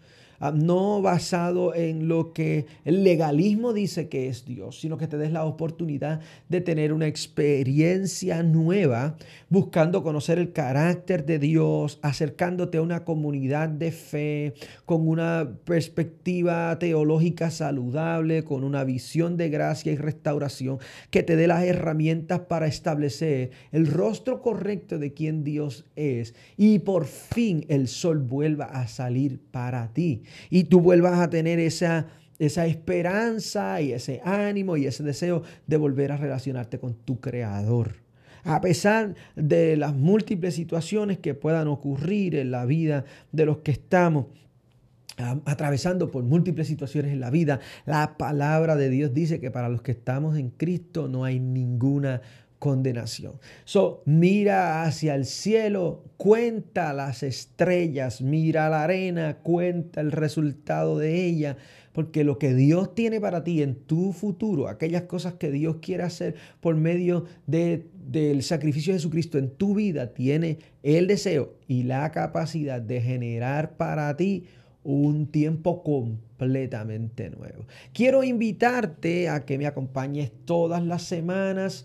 no 0.54 1.02
basado 1.02 1.74
en 1.74 2.08
lo 2.08 2.32
que 2.32 2.66
el 2.84 3.02
legalismo 3.02 3.72
dice 3.72 4.08
que 4.08 4.28
es 4.28 4.44
Dios, 4.44 4.80
sino 4.80 4.96
que 4.96 5.08
te 5.08 5.18
des 5.18 5.32
la 5.32 5.44
oportunidad 5.44 6.20
de 6.48 6.60
tener 6.60 6.92
una 6.92 7.06
experiencia 7.06 8.42
nueva, 8.42 9.16
buscando 9.48 10.02
conocer 10.02 10.38
el 10.38 10.52
carácter 10.52 11.26
de 11.26 11.38
Dios, 11.38 11.98
acercándote 12.02 12.78
a 12.78 12.82
una 12.82 13.04
comunidad 13.04 13.68
de 13.68 13.90
fe, 13.90 14.54
con 14.84 15.08
una 15.08 15.50
perspectiva 15.64 16.78
teológica 16.78 17.50
saludable, 17.50 18.44
con 18.44 18.62
una 18.64 18.84
visión 18.84 19.36
de 19.36 19.48
gracia 19.48 19.92
y 19.92 19.96
restauración, 19.96 20.78
que 21.10 21.22
te 21.22 21.36
dé 21.36 21.46
las 21.46 21.64
herramientas 21.64 22.40
para 22.40 22.66
establecer 22.66 23.50
el 23.72 23.86
rostro 23.86 24.40
correcto 24.40 24.98
de 24.98 25.12
quien 25.12 25.42
Dios 25.42 25.84
es 25.96 26.34
y 26.56 26.78
por 26.80 27.06
fin 27.06 27.64
el 27.68 27.88
sol 27.88 28.18
vuelva 28.18 28.66
a 28.66 28.86
salir 28.86 29.40
para 29.50 29.92
ti 29.92 30.22
y 30.50 30.64
tú 30.64 30.80
vuelvas 30.80 31.18
a 31.18 31.30
tener 31.30 31.58
esa, 31.58 32.06
esa 32.38 32.66
esperanza 32.66 33.80
y 33.80 33.92
ese 33.92 34.20
ánimo 34.24 34.76
y 34.76 34.86
ese 34.86 35.02
deseo 35.02 35.42
de 35.66 35.76
volver 35.76 36.12
a 36.12 36.16
relacionarte 36.16 36.78
con 36.78 36.94
tu 36.94 37.20
Creador. 37.20 37.96
A 38.44 38.60
pesar 38.60 39.14
de 39.36 39.76
las 39.76 39.94
múltiples 39.94 40.54
situaciones 40.54 41.18
que 41.18 41.34
puedan 41.34 41.68
ocurrir 41.68 42.34
en 42.36 42.50
la 42.50 42.64
vida 42.64 43.04
de 43.32 43.46
los 43.46 43.58
que 43.58 43.72
estamos 43.72 44.26
atravesando 45.44 46.10
por 46.10 46.22
múltiples 46.22 46.68
situaciones 46.68 47.12
en 47.12 47.20
la 47.20 47.30
vida, 47.30 47.58
la 47.86 48.16
palabra 48.16 48.76
de 48.76 48.88
Dios 48.88 49.12
dice 49.12 49.40
que 49.40 49.50
para 49.50 49.68
los 49.68 49.82
que 49.82 49.92
estamos 49.92 50.38
en 50.38 50.50
Cristo 50.50 51.08
no 51.08 51.24
hay 51.24 51.40
ninguna 51.40 52.22
condenación. 52.58 53.34
So, 53.64 54.02
mira 54.04 54.82
hacia 54.82 55.14
el 55.14 55.24
cielo, 55.24 56.04
cuenta 56.16 56.92
las 56.92 57.22
estrellas, 57.22 58.20
mira 58.20 58.68
la 58.68 58.84
arena, 58.84 59.38
cuenta 59.42 60.00
el 60.00 60.12
resultado 60.12 60.98
de 60.98 61.24
ella, 61.24 61.56
porque 61.92 62.24
lo 62.24 62.38
que 62.38 62.54
Dios 62.54 62.94
tiene 62.94 63.20
para 63.20 63.44
ti 63.44 63.62
en 63.62 63.74
tu 63.74 64.12
futuro, 64.12 64.68
aquellas 64.68 65.02
cosas 65.02 65.34
que 65.34 65.50
Dios 65.50 65.76
quiere 65.80 66.02
hacer 66.02 66.34
por 66.60 66.74
medio 66.76 67.24
de 67.46 67.86
del 68.08 68.42
sacrificio 68.42 68.92
de 68.92 68.98
Jesucristo 68.98 69.36
en 69.36 69.50
tu 69.50 69.74
vida 69.74 70.14
tiene 70.14 70.58
el 70.82 71.06
deseo 71.06 71.56
y 71.66 71.82
la 71.82 72.10
capacidad 72.10 72.80
de 72.80 73.02
generar 73.02 73.76
para 73.76 74.16
ti 74.16 74.44
un 74.88 75.26
tiempo 75.26 75.82
completamente 75.82 77.28
nuevo. 77.28 77.66
Quiero 77.92 78.24
invitarte 78.24 79.28
a 79.28 79.44
que 79.44 79.58
me 79.58 79.66
acompañes 79.66 80.32
todas 80.46 80.82
las 80.82 81.02
semanas, 81.02 81.84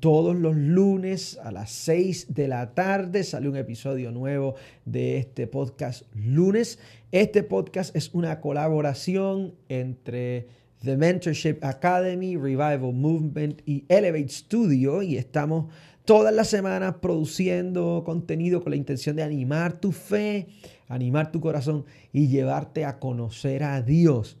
todos 0.00 0.34
los 0.34 0.56
lunes 0.56 1.38
a 1.42 1.52
las 1.52 1.70
6 1.70 2.32
de 2.32 2.48
la 2.48 2.72
tarde. 2.72 3.24
Sale 3.24 3.46
un 3.46 3.56
episodio 3.56 4.10
nuevo 4.10 4.54
de 4.86 5.18
este 5.18 5.46
podcast 5.46 6.04
lunes. 6.14 6.78
Este 7.12 7.42
podcast 7.42 7.94
es 7.94 8.08
una 8.14 8.40
colaboración 8.40 9.52
entre 9.68 10.48
The 10.82 10.96
Mentorship 10.96 11.58
Academy, 11.60 12.36
Revival 12.38 12.94
Movement 12.94 13.60
y 13.66 13.84
Elevate 13.88 14.30
Studio 14.30 15.02
y 15.02 15.18
estamos 15.18 15.66
todas 16.04 16.34
las 16.34 16.48
semanas 16.48 16.96
produciendo 17.00 18.02
contenido 18.04 18.62
con 18.62 18.70
la 18.70 18.76
intención 18.76 19.16
de 19.16 19.22
animar 19.22 19.80
tu 19.80 19.92
fe, 19.92 20.48
animar 20.88 21.32
tu 21.32 21.40
corazón 21.40 21.84
y 22.12 22.28
llevarte 22.28 22.84
a 22.84 22.98
conocer 22.98 23.64
a 23.64 23.82
Dios 23.82 24.38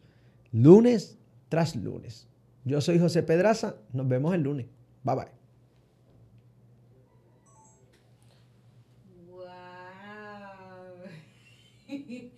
lunes 0.52 1.18
tras 1.48 1.76
lunes. 1.76 2.28
Yo 2.64 2.80
soy 2.80 2.98
José 2.98 3.22
Pedraza, 3.22 3.76
nos 3.92 4.08
vemos 4.08 4.34
el 4.34 4.42
lunes. 4.42 4.66
Bye 5.02 5.16
bye. 5.16 5.28